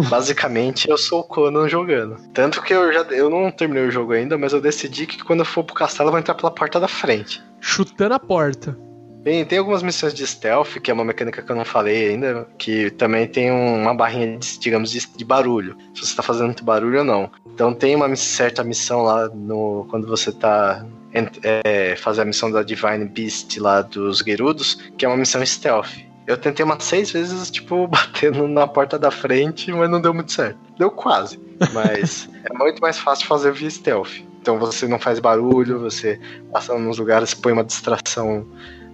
[0.09, 2.17] Basicamente, eu sou o Conan jogando.
[2.33, 5.41] Tanto que eu já eu não terminei o jogo ainda, mas eu decidi que quando
[5.41, 7.43] eu for pro castelo eu vou entrar pela porta da frente.
[7.61, 8.79] Chutando a porta.
[9.23, 12.49] Tem, tem algumas missões de stealth, que é uma mecânica que eu não falei ainda,
[12.59, 15.77] que também tem um- uma barrinha, de, digamos, de, de barulho.
[15.95, 17.31] Se você tá fazendo muito barulho ou não.
[17.53, 22.51] Então tem uma certa missão lá no quando você tá ent- é, fazer a missão
[22.51, 25.91] da Divine Beast lá dos Gerudos, que é uma missão stealth.
[26.27, 30.33] Eu tentei umas seis vezes, tipo, batendo na porta da frente, mas não deu muito
[30.33, 30.59] certo.
[30.79, 31.39] Deu quase.
[31.75, 34.23] Mas é muito mais fácil fazer via stealth.
[34.41, 36.19] Então você não faz barulho, você
[36.51, 38.47] passa nos lugares, põe uma distração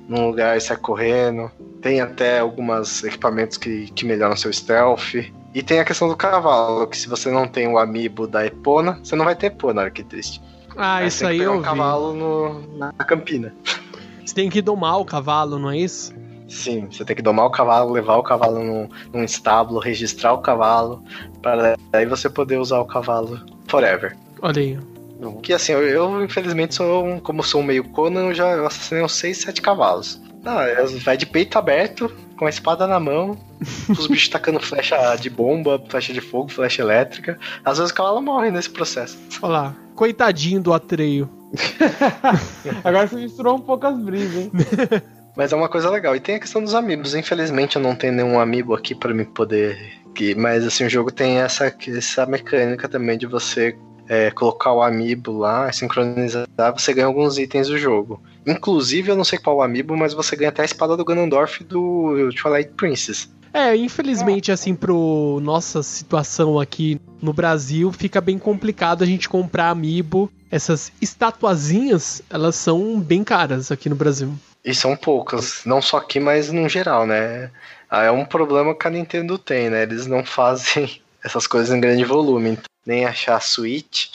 [0.09, 1.51] num lugar e sai correndo.
[1.83, 5.15] Tem até alguns equipamentos que, que melhoram seu stealth.
[5.55, 8.99] E tem a questão do cavalo, que se você não tem o amiibo da Epona,
[9.03, 10.43] você não vai ter Epona, olha que triste.
[10.77, 11.65] Ah, Aí isso aí eu um vi.
[11.65, 13.55] cavalo no- na campina.
[14.25, 16.13] Você tem que domar o cavalo, não é isso?
[16.49, 20.39] Sim, você tem que domar o cavalo, levar o cavalo num, num estábulo, registrar o
[20.39, 21.03] cavalo,
[21.43, 24.17] para daí você poder usar o cavalo forever.
[24.43, 24.79] Olha aí.
[25.43, 28.67] Que assim, eu, eu, infelizmente sou um, como sou um meio Conan, eu já eu
[28.67, 30.21] assassinei uns 6, 7 cavalos.
[30.43, 33.37] Não, é- vai de peito aberto, com a espada na mão,
[33.89, 37.39] os bichos tacando flecha de bomba, flecha de fogo, flecha elétrica.
[37.65, 39.19] Às vezes o cavalo morre nesse processo.
[39.43, 39.77] Olha lá.
[39.95, 41.29] Coitadinho do Atreio.
[42.85, 44.53] Agora você misturou um pouco as brisas, hein?
[45.37, 46.17] Mas é uma coisa legal.
[46.17, 47.15] E tem a questão dos amigos.
[47.15, 49.77] Infelizmente eu não tenho nenhum amigo aqui para me poder.
[50.35, 53.77] Mas assim, o jogo tem essa, essa mecânica também de você
[54.09, 56.47] é, colocar o amiibo lá, sincronizar,
[56.77, 58.21] você ganha alguns itens do jogo.
[58.47, 62.31] Inclusive, eu não sei qual amiibo, mas você ganha até a espada do Ganondorf do
[62.41, 63.29] Twilight Princess.
[63.53, 69.71] É, infelizmente, assim, pro nossa situação aqui no Brasil, fica bem complicado a gente comprar
[69.71, 70.31] amiibo.
[70.51, 74.33] Essas estatuazinhas, elas são bem caras aqui no Brasil.
[74.63, 77.51] E são poucas, não só aqui, mas no geral, né?
[77.89, 79.85] Ah, É um problema que a Nintendo tem, né?
[79.85, 82.59] Eles não fazem essas coisas em grande volume.
[82.87, 84.09] Nem achar Switch.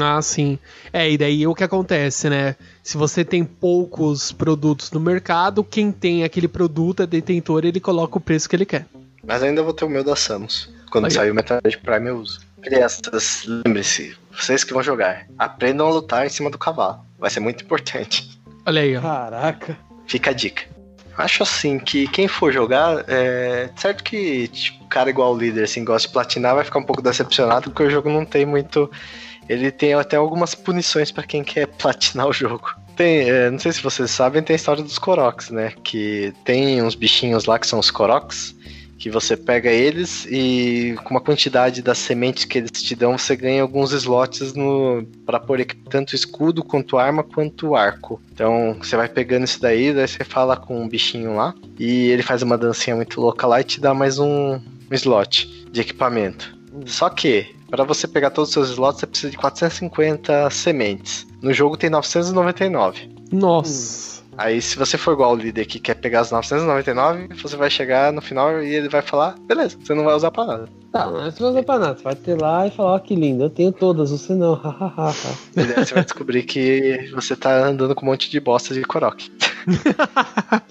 [0.00, 0.58] Ah, sim.
[0.92, 2.56] É, e daí o que acontece, né?
[2.82, 8.18] Se você tem poucos produtos no mercado, quem tem aquele produto é detentor, ele coloca
[8.18, 8.86] o preço que ele quer.
[9.24, 10.68] Mas ainda vou ter o meu da Samus.
[10.90, 12.40] Quando sair o Metroid Prime eu uso.
[12.62, 17.00] Crianças, lembre-se, vocês que vão jogar, aprendam a lutar em cima do cavalo.
[17.18, 18.28] Vai ser muito importante.
[18.64, 19.00] Olha aí, ó.
[19.00, 19.78] Caraca.
[20.06, 20.64] Fica a dica.
[21.16, 25.84] Acho assim que quem for jogar, é certo que tipo, cara igual o líder assim
[25.84, 28.90] gosta de platinar vai ficar um pouco decepcionado porque o jogo não tem muito,
[29.48, 32.74] ele tem até algumas punições pra quem quer platinar o jogo.
[32.96, 35.74] Tem, é, não sei se vocês sabem, tem a história dos Koroks, né?
[35.84, 38.55] Que tem uns bichinhos lá que são os Koroks,
[38.98, 43.36] que você pega eles e com uma quantidade das sementes que eles te dão, você
[43.36, 48.20] ganha alguns slots no para pôr tanto escudo quanto arma quanto arco.
[48.32, 52.22] Então você vai pegando isso daí, daí você fala com um bichinho lá e ele
[52.22, 56.56] faz uma dancinha muito louca lá e te dá mais um, um slot de equipamento.
[56.86, 61.26] Só que para você pegar todos os seus slots você precisa de 450 sementes.
[61.42, 63.10] No jogo tem 999.
[63.32, 64.15] Nossa.
[64.36, 68.12] Aí, se você for igual o líder que quer pegar as 999, você vai chegar
[68.12, 70.68] no final e ele vai falar: beleza, você não vai usar pra nada.
[70.92, 71.98] Tá, mas você vai usar pra nada.
[71.98, 74.54] Você vai ter lá e falar, ó, que lindo, eu tenho todas, você não.
[74.60, 75.12] hahaha.
[75.56, 78.82] E daí você vai descobrir que você tá andando com um monte de bosta de
[78.82, 79.30] Korok.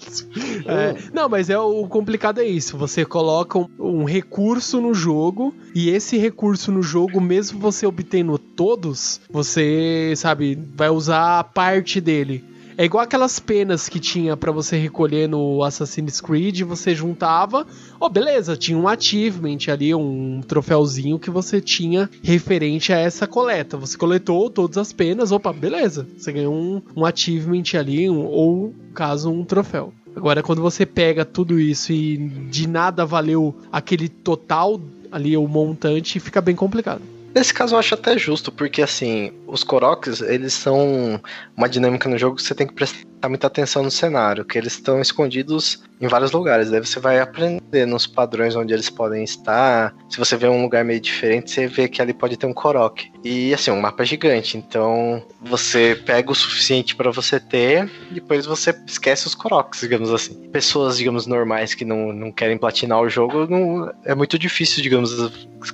[0.66, 2.76] É, não, mas é o complicado é isso.
[2.78, 8.38] Você coloca um, um recurso no jogo e esse recurso no jogo, mesmo você obtendo
[8.38, 12.44] todos, você sabe vai usar parte dele.
[12.78, 17.66] É igual aquelas penas que tinha pra você recolher no Assassin's Creed, você juntava,
[17.98, 23.78] oh beleza, tinha um achievement ali, um troféuzinho que você tinha referente a essa coleta.
[23.78, 28.74] Você coletou todas as penas, opa, beleza, você ganhou um, um achievement ali, um- ou
[28.92, 29.90] caso um troféu.
[30.14, 32.16] Agora, quando você pega tudo isso e
[32.50, 34.78] de nada valeu aquele total
[35.10, 37.00] ali, o montante, fica bem complicado.
[37.36, 41.20] Nesse caso eu acho até justo, porque assim, os Koroks, eles são
[41.54, 44.74] uma dinâmica no jogo que você tem que prestar muita atenção no cenário, que eles
[44.74, 46.70] estão escondidos em vários lugares.
[46.70, 49.94] Daí você vai aprender nos padrões onde eles podem estar.
[50.08, 53.10] Se você vê um lugar meio diferente, você vê que ali pode ter um Korok.
[53.24, 58.46] E assim, um mapa é gigante, então você pega o suficiente pra você ter, depois
[58.46, 60.48] você esquece os Koroks, digamos assim.
[60.50, 65.12] Pessoas, digamos, normais que não, não querem platinar o jogo, não, é muito difícil, digamos,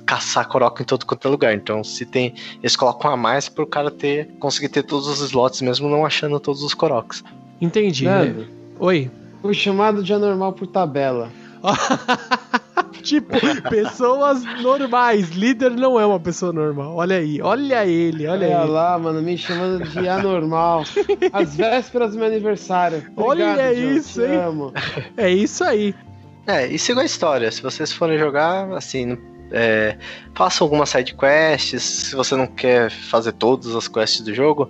[0.05, 1.53] caçar Korok em todo quanto é lugar.
[1.53, 2.33] Então, se tem.
[2.61, 6.39] Eles colocam a mais pro cara ter conseguir ter todos os slots, mesmo não achando
[6.39, 7.23] todos os Koroks.
[7.61, 8.05] Entendi.
[8.05, 8.47] Nando,
[8.79, 9.09] Oi.
[9.41, 11.29] Fui chamado de anormal por tabela.
[13.01, 13.37] tipo,
[13.69, 15.29] pessoas normais.
[15.29, 16.95] Líder não é uma pessoa normal.
[16.95, 18.71] Olha aí, olha ele, olha, Olha ele.
[18.71, 20.83] lá, mano, me chamando de anormal.
[21.31, 23.03] Às vésperas do meu aniversário.
[23.15, 24.35] Olha Obrigado, John, isso, hein?
[24.35, 24.73] amo.
[25.17, 25.93] É isso aí.
[26.47, 27.51] É, e siga a história.
[27.51, 29.17] Se vocês forem jogar, assim,
[29.51, 29.97] é,
[30.33, 31.81] façam algumas side quests.
[31.81, 34.69] Se você não quer fazer todas as quests do jogo,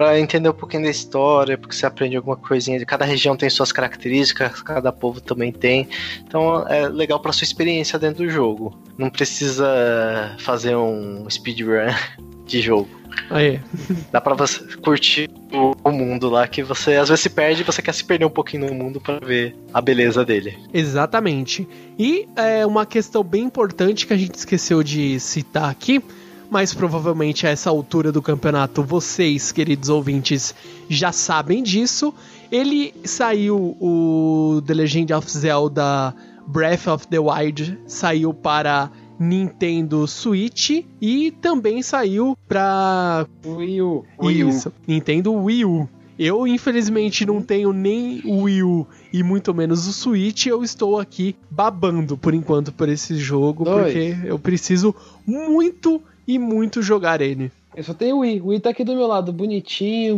[0.00, 2.82] para entender um pouquinho da história, porque você aprende alguma coisinha.
[2.86, 5.90] Cada região tem suas características, cada povo também tem.
[6.26, 8.74] Então é legal para sua experiência dentro do jogo.
[8.96, 11.92] Não precisa fazer um speedrun
[12.46, 12.88] de jogo.
[13.28, 13.60] Aí.
[14.10, 17.64] Dá pra você curtir o, o mundo lá, que você às vezes se perde e
[17.64, 20.56] você quer se perder um pouquinho no mundo pra ver a beleza dele.
[20.72, 21.68] Exatamente.
[21.98, 26.02] E é uma questão bem importante que a gente esqueceu de citar aqui,
[26.50, 30.54] mas provavelmente a essa altura do campeonato vocês, queridos ouvintes,
[30.88, 32.12] já sabem disso.
[32.50, 36.14] Ele saiu o The Legend of Zelda
[36.46, 44.04] Breath of the Wild saiu para Nintendo Switch e também saiu para Wii U.
[44.20, 44.48] Wii U.
[44.48, 45.88] isso, Nintendo Wii U.
[46.18, 50.46] Eu, infelizmente, não tenho nem o Wii U e muito menos o Switch.
[50.46, 53.84] Eu estou aqui babando por enquanto por esse jogo, Dois.
[53.84, 54.94] porque eu preciso
[55.26, 57.50] muito e muito jogar ele.
[57.74, 58.40] Eu só tenho o Wii.
[58.40, 60.16] O Wii tá aqui do meu lado, bonitinho,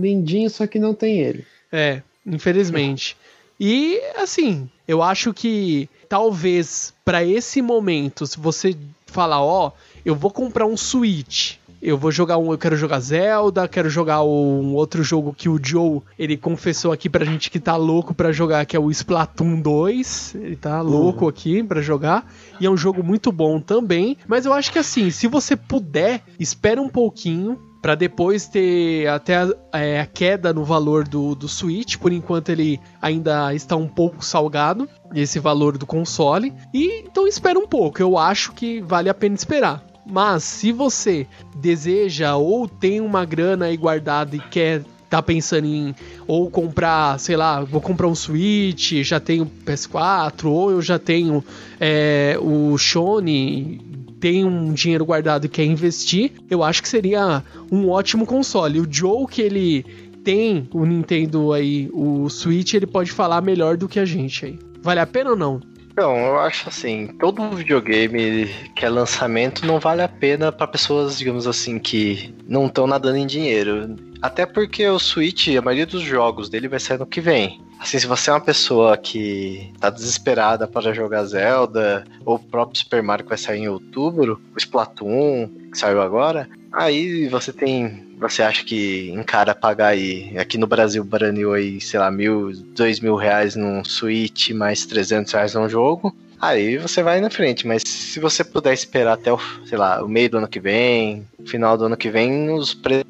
[0.00, 1.46] lindinho, só que não tem ele.
[1.72, 3.16] É, infelizmente.
[3.58, 9.72] E assim, eu acho que talvez para esse momento, se você falar, ó,
[10.04, 11.54] eu vou comprar um Switch,
[11.84, 15.60] eu vou jogar um, eu quero jogar Zelda, quero jogar um outro jogo que o
[15.62, 19.60] Joe, ele confessou aqui pra gente que tá louco pra jogar, que é o Splatoon
[19.60, 20.34] 2.
[20.36, 22.26] Ele tá louco aqui pra jogar
[22.58, 26.22] e é um jogo muito bom também, mas eu acho que assim, se você puder,
[26.40, 31.46] espera um pouquinho Pra depois ter até a, é, a queda no valor do, do
[31.46, 31.98] Switch.
[31.98, 36.50] Por enquanto ele ainda está um pouco salgado, esse valor do console.
[36.72, 39.84] E então espera um pouco, eu acho que vale a pena esperar.
[40.06, 45.94] Mas se você deseja ou tem uma grana aí guardada e quer tá pensando em
[46.26, 51.44] ou comprar, sei lá, vou comprar um Switch, já tenho PS4, ou eu já tenho
[51.78, 53.80] é, o Sony,
[54.18, 58.80] tem um dinheiro guardado e quer investir, eu acho que seria um ótimo console.
[58.80, 59.84] O Joe que ele
[60.24, 64.58] tem o Nintendo aí, o Switch, ele pode falar melhor do que a gente aí.
[64.82, 65.60] Vale a pena ou não?
[65.94, 71.16] Então, eu acho assim, todo videogame que é lançamento não vale a pena para pessoas,
[71.16, 73.94] digamos assim, que não estão nadando em dinheiro.
[74.20, 77.62] Até porque o Switch, a maioria dos jogos dele vai sair no que vem.
[77.78, 82.76] Assim, se você é uma pessoa que tá desesperada para jogar Zelda, ou o próprio
[82.76, 88.13] Super Mario que vai sair em outubro, o Splatoon, que saiu agora, aí você tem.
[88.18, 93.00] Você acha que encara pagar aí, aqui no Brasil, Brasil aí, sei lá, mil, dois
[93.00, 97.82] mil reais num Switch, mais 300 reais num jogo, aí você vai na frente, mas
[97.86, 101.76] se você puder esperar até o, sei lá, o meio do ano que vem, final
[101.76, 103.04] do ano que vem, os preços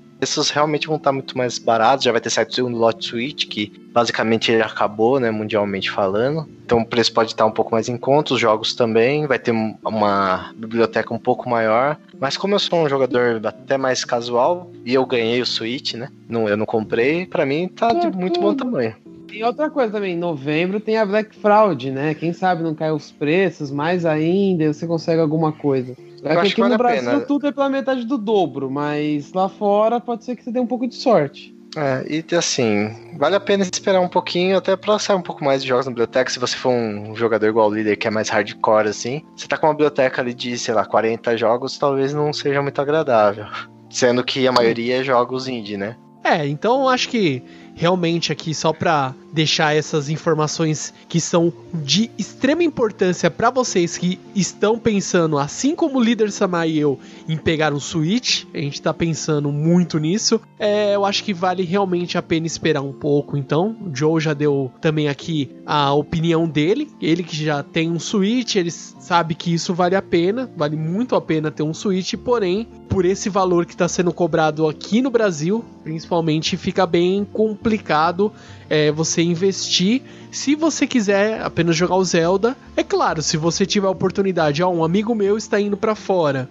[0.52, 3.72] realmente vão estar muito mais baratos, já vai ter saído o segundo lote Switch, que
[3.92, 6.48] basicamente ele acabou, né, mundialmente falando.
[6.64, 9.52] Então o preço pode estar um pouco mais em conta, os jogos também, vai ter
[9.84, 11.98] uma biblioteca um pouco maior.
[12.18, 16.08] Mas como eu sou um jogador até mais casual, e eu ganhei o Switch, né,
[16.28, 18.94] não, eu não comprei, pra mim tá de muito bom tamanho.
[19.32, 22.14] E outra coisa também, em novembro tem a Black Fraud, né?
[22.14, 25.96] Quem sabe não cai os preços, mais ainda, você consegue alguma coisa.
[26.24, 27.20] É acho que aqui no a Brasil pena.
[27.20, 30.66] tudo é pela metade do dobro, mas lá fora pode ser que você dê um
[30.66, 31.54] pouco de sorte.
[31.76, 35.60] É, e assim, vale a pena esperar um pouquinho até pra sair um pouco mais
[35.60, 36.30] de jogos na biblioteca.
[36.30, 39.56] Se você for um jogador igual o líder que é mais hardcore assim, você tá
[39.56, 43.46] com uma biblioteca ali de, sei lá, 40 jogos, talvez não seja muito agradável.
[43.90, 45.96] Sendo que a maioria é jogos indie, né?
[46.22, 47.42] É, então eu acho que
[47.74, 54.20] realmente aqui só pra deixar essas informações que são de extrema importância pra vocês que
[54.32, 58.80] estão pensando, assim como o líder Samar e eu, em pegar um Switch, a gente
[58.80, 60.40] tá pensando muito nisso.
[60.56, 63.36] É, eu acho que vale realmente a pena esperar um pouco.
[63.36, 67.98] Então, o Joe já deu também aqui a opinião dele, ele que já tem um
[67.98, 72.14] Switch, ele sabe que isso vale a pena, vale muito a pena ter um Switch,
[72.14, 78.32] porém, por esse valor que está sendo cobrado aqui no Brasil, principalmente, fica bem complicado
[78.68, 80.02] é, você investir.
[80.30, 84.70] Se você quiser apenas jogar o Zelda, é claro, se você tiver a oportunidade, ó,
[84.70, 86.48] um amigo meu está indo para fora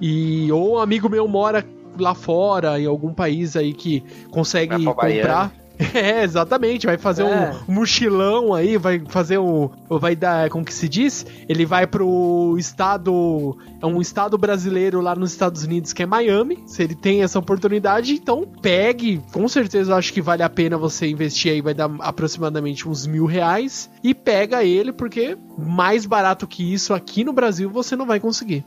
[0.00, 1.64] e ou um amigo meu mora
[1.98, 5.61] lá fora em algum país aí que consegue comprar.
[5.94, 6.86] É, exatamente.
[6.86, 7.52] Vai fazer É.
[7.68, 9.70] um mochilão aí, vai fazer o.
[9.88, 10.48] Vai dar.
[10.50, 11.26] Como que se diz?
[11.48, 13.56] Ele vai pro estado.
[13.80, 16.62] É um estado brasileiro lá nos Estados Unidos que é Miami.
[16.66, 19.20] Se ele tem essa oportunidade, então pegue.
[19.32, 23.06] Com certeza eu acho que vale a pena você investir aí, vai dar aproximadamente uns
[23.06, 23.90] mil reais.
[24.02, 28.64] E pega ele, porque mais barato que isso aqui no Brasil você não vai conseguir.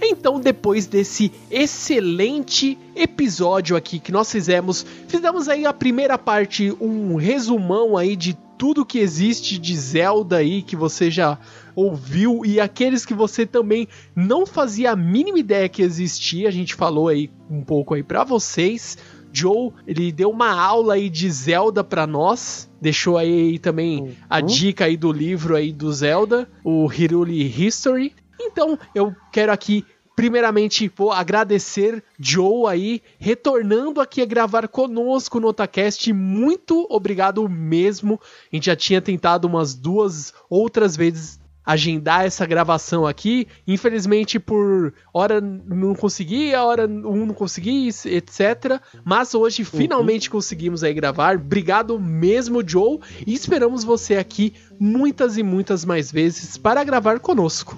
[0.00, 7.16] Então, depois desse excelente episódio aqui que nós fizemos, fizemos aí a primeira parte, um
[7.16, 11.38] resumão aí de tudo que existe de Zelda aí que você já
[11.74, 16.74] ouviu e aqueles que você também não fazia a mínima ideia que existia, a gente
[16.74, 18.96] falou aí um pouco aí pra vocês.
[19.32, 24.46] Joe, ele deu uma aula aí de Zelda pra nós, deixou aí também a Uhum.
[24.46, 28.14] dica aí do livro aí do Zelda, o Hiruli History.
[28.40, 29.84] Então, eu quero aqui
[30.16, 36.10] Primeiramente, vou agradecer Joe aí, retornando aqui a gravar conosco no Otacast.
[36.10, 38.18] Muito obrigado mesmo.
[38.50, 43.46] A gente já tinha tentado umas duas outras vezes agendar essa gravação aqui.
[43.66, 48.80] Infelizmente, por hora não consegui, a hora um não consegui, etc.
[49.04, 51.36] Mas hoje finalmente conseguimos aí gravar.
[51.36, 53.00] Obrigado mesmo, Joe.
[53.26, 57.76] E esperamos você aqui muitas e muitas mais vezes para gravar conosco.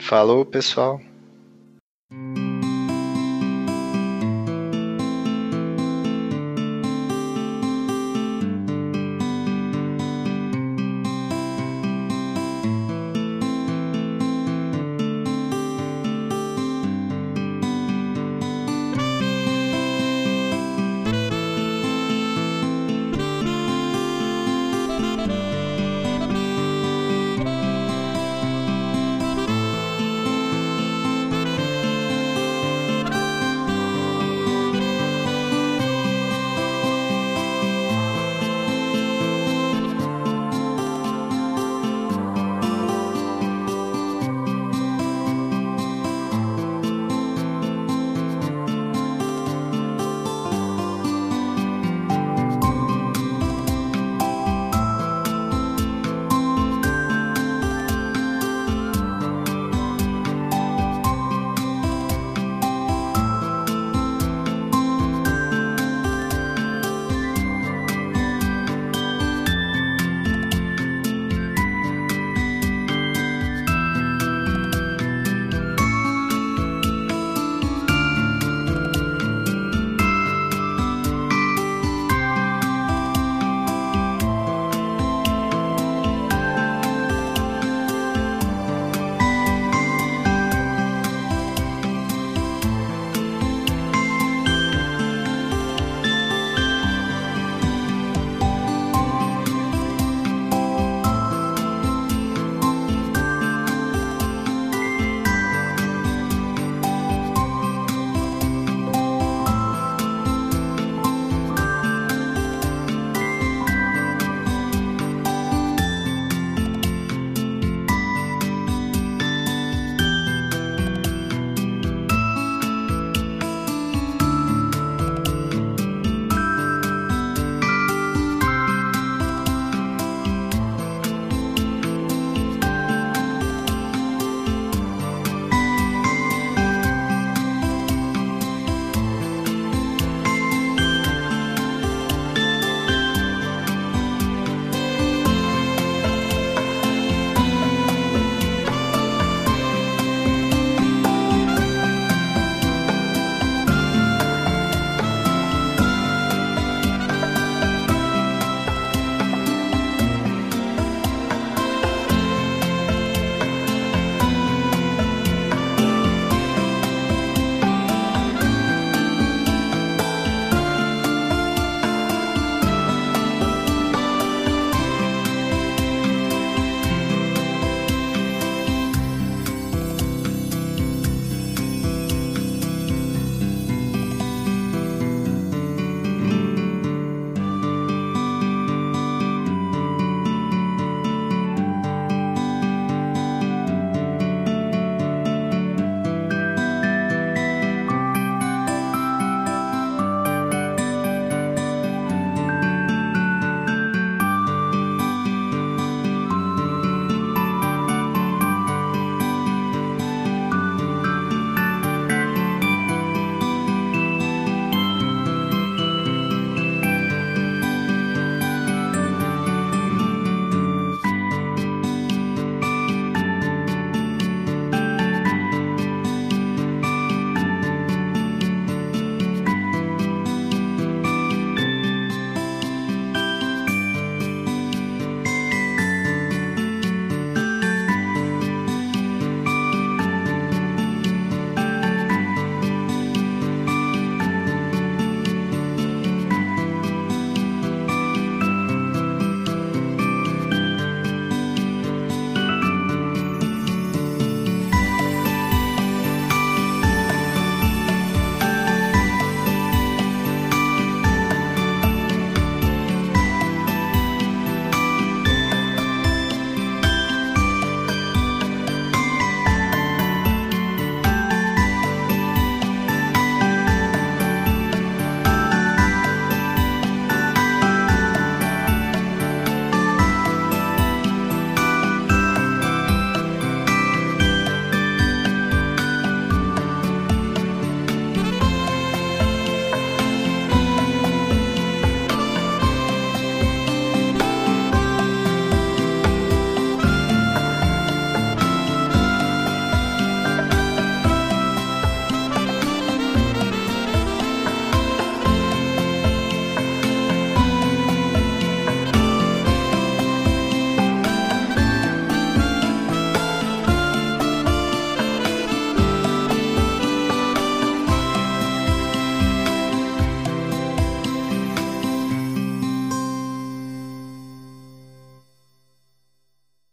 [0.00, 1.00] Falou, pessoal.
[2.10, 2.49] Música